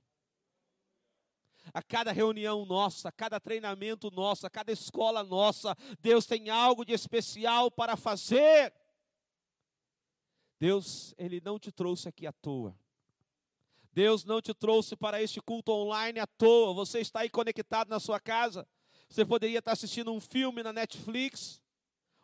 A 1.75 1.83
cada 1.83 2.13
reunião 2.13 2.65
nossa, 2.65 3.09
a 3.09 3.13
cada 3.13 3.41
treinamento 3.41 4.13
nosso, 4.13 4.47
a 4.47 4.51
cada 4.51 4.71
escola 4.71 5.25
nossa, 5.25 5.77
Deus 6.01 6.25
tem 6.25 6.49
algo 6.49 6.85
de 6.85 6.93
especial 6.93 7.69
para 7.69 7.97
fazer. 7.97 8.73
Deus, 10.61 11.13
Ele 11.19 11.41
não 11.45 11.59
te 11.59 11.73
trouxe 11.73 12.09
aqui 12.09 12.29
à 12.29 12.33
toa. 12.33 12.79
Deus 13.93 14.25
não 14.25 14.41
te 14.41 14.55
trouxe 14.55 14.95
para 14.95 15.21
este 15.21 15.41
culto 15.41 15.73
online 15.73 16.21
à 16.21 16.27
toa. 16.29 16.73
Você 16.75 17.01
está 17.01 17.21
aí 17.21 17.29
conectado 17.29 17.89
na 17.89 17.99
sua 17.99 18.21
casa. 18.21 18.67
Você 19.09 19.25
poderia 19.25 19.59
estar 19.59 19.73
assistindo 19.73 20.13
um 20.13 20.21
filme 20.21 20.63
na 20.63 20.73
Netflix, 20.73 21.61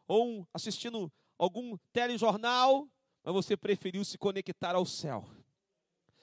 ou 0.06 0.46
assistindo 0.52 1.10
algum 1.38 1.76
telejornal, 1.92 2.88
mas 3.22 3.34
você 3.34 3.56
preferiu 3.56 4.04
se 4.04 4.18
conectar 4.18 4.74
ao 4.74 4.84
céu. 4.84 5.28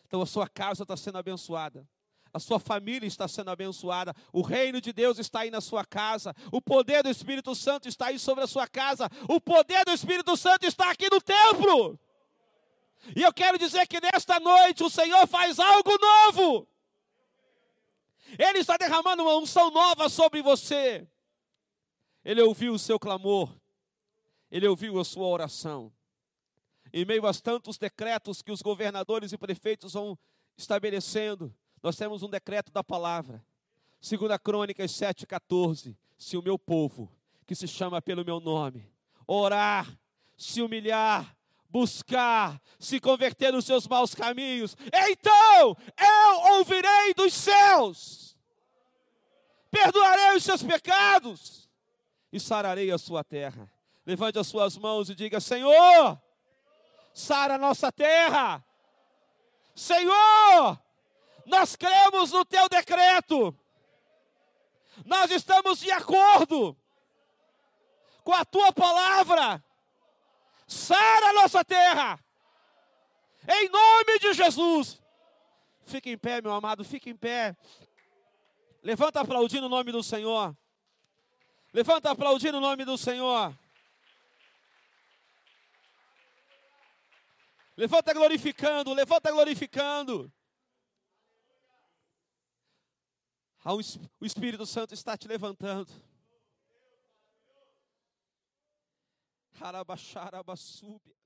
Então 0.06 0.22
a 0.22 0.26
sua 0.26 0.48
casa 0.48 0.84
está 0.84 0.96
sendo 0.96 1.18
abençoada. 1.18 1.88
A 2.34 2.40
sua 2.40 2.60
família 2.60 3.08
está 3.08 3.28
sendo 3.28 3.50
abençoada. 3.50 4.14
O 4.32 4.42
reino 4.42 4.80
de 4.80 4.94
Deus 4.94 5.20
está 5.20 5.42
aí 5.42 5.52
na 5.52 5.60
sua 5.60 5.84
casa. 5.84 6.34
O 6.52 6.62
poder 6.62 7.04
do 7.04 7.10
Espírito 7.10 7.54
Santo 7.56 7.90
está 7.90 8.08
aí 8.08 8.18
sobre 8.18 8.44
a 8.44 8.48
sua 8.48 8.68
casa. 8.68 9.10
O 9.28 9.42
poder 9.42 9.84
do 9.84 9.92
Espírito 9.92 10.38
Santo 10.38 10.66
está 10.66 10.92
aqui 10.92 11.10
no 11.10 11.20
templo. 11.20 12.00
E 13.16 13.24
eu 13.24 13.34
quero 13.34 13.58
dizer 13.58 13.86
que 13.88 14.00
nesta 14.00 14.40
noite 14.40 14.84
o 14.84 14.90
Senhor 14.90 15.28
faz 15.28 15.60
algo 15.60 15.92
novo. 15.98 16.68
Ele 18.38 18.60
está 18.60 18.78
derramando 18.78 19.24
uma 19.24 19.36
unção 19.38 19.70
nova 19.72 20.10
sobre 20.10 20.42
você. 20.42 21.08
Ele 22.24 22.42
ouviu 22.42 22.74
o 22.74 22.80
seu 22.80 23.00
clamor. 23.00 23.56
Ele 24.50 24.68
ouviu 24.68 25.00
a 25.00 25.06
sua 25.06 25.28
oração. 25.28 25.92
Em 26.94 27.06
meio 27.06 27.26
a 27.26 27.34
tantos 27.34 27.78
decretos 27.78 28.42
que 28.42 28.52
os 28.52 28.62
governadores 28.62 29.32
e 29.32 29.38
prefeitos 29.38 29.94
vão 29.94 30.18
estabelecendo, 30.58 31.56
nós 31.82 31.96
temos 31.96 32.22
um 32.22 32.30
decreto 32.30 32.72
da 32.72 32.84
palavra. 32.84 33.44
Segunda 34.00 34.38
Crônicas 34.38 34.92
7,14. 34.92 35.96
Se 36.18 36.38
o 36.38 36.42
meu 36.42 36.60
povo, 36.60 37.12
que 37.48 37.56
se 37.56 37.68
chama 37.68 38.02
pelo 38.02 38.26
meu 38.26 38.40
nome, 38.40 38.92
orar, 39.26 39.98
se 40.38 40.62
humilhar, 40.62 41.36
buscar, 41.72 42.62
se 42.78 43.00
converter 43.00 43.54
nos 43.54 43.66
seus 43.66 43.88
maus 43.88 44.14
caminhos, 44.14 44.76
então 44.94 45.78
eu 45.98 46.56
ouvirei 46.58 47.14
dos 47.16 47.34
céus, 47.34 48.38
perdoarei 49.72 50.36
os 50.36 50.44
seus 50.44 50.62
pecados 50.62 51.70
e 52.32 52.40
sararei 52.40 52.92
a 52.92 52.98
sua 52.98 53.24
terra. 53.24 53.72
Levante 54.06 54.38
as 54.38 54.48
suas 54.48 54.78
mãos 54.78 55.10
e 55.10 55.16
diga: 55.16 55.40
Senhor, 55.40 56.20
sara 57.14 57.56
a 57.56 57.58
nossa 57.58 57.92
terra. 57.92 58.64
Senhor, 59.76 60.80
nós 61.46 61.76
cremos 61.76 62.32
no 62.32 62.44
teu 62.44 62.68
decreto. 62.68 63.56
Nós 65.06 65.32
estamos 65.32 65.80
de 65.80 65.92
acordo 65.92 66.76
com 68.24 68.34
a 68.34 68.44
tua 68.44 68.72
palavra. 68.74 69.64
Sara 70.72 71.32
a 71.32 71.34
nossa 71.34 71.66
terra. 71.66 72.18
Em 73.46 73.68
nome 73.68 74.20
de 74.20 74.34
Jesus. 74.34 75.02
Fique 75.84 76.10
em 76.10 76.18
pé, 76.18 76.42
meu 76.42 76.54
amado, 76.54 76.86
fique 76.86 77.10
em 77.10 77.16
pé. 77.16 77.58
Levanta 78.82 79.20
aplaudindo 79.20 79.66
o 79.66 79.70
nome 79.70 79.92
do 79.92 80.02
Senhor. 80.02 80.56
Levanta 81.74 82.12
aplaudindo 82.12 82.58
o 82.58 82.62
nome 82.62 82.86
do 82.86 82.98
Senhor. 82.98 83.54
Levanta 87.76 88.14
glorificando, 88.14 88.94
levanta 88.94 89.30
glorificando. 89.30 90.32
O 94.20 94.26
Espírito 94.26 94.66
Santo 94.66 94.94
está 94.94 95.18
te 95.18 95.28
levantando. 95.28 95.92
Harabaxarabasúbia. 99.62 101.21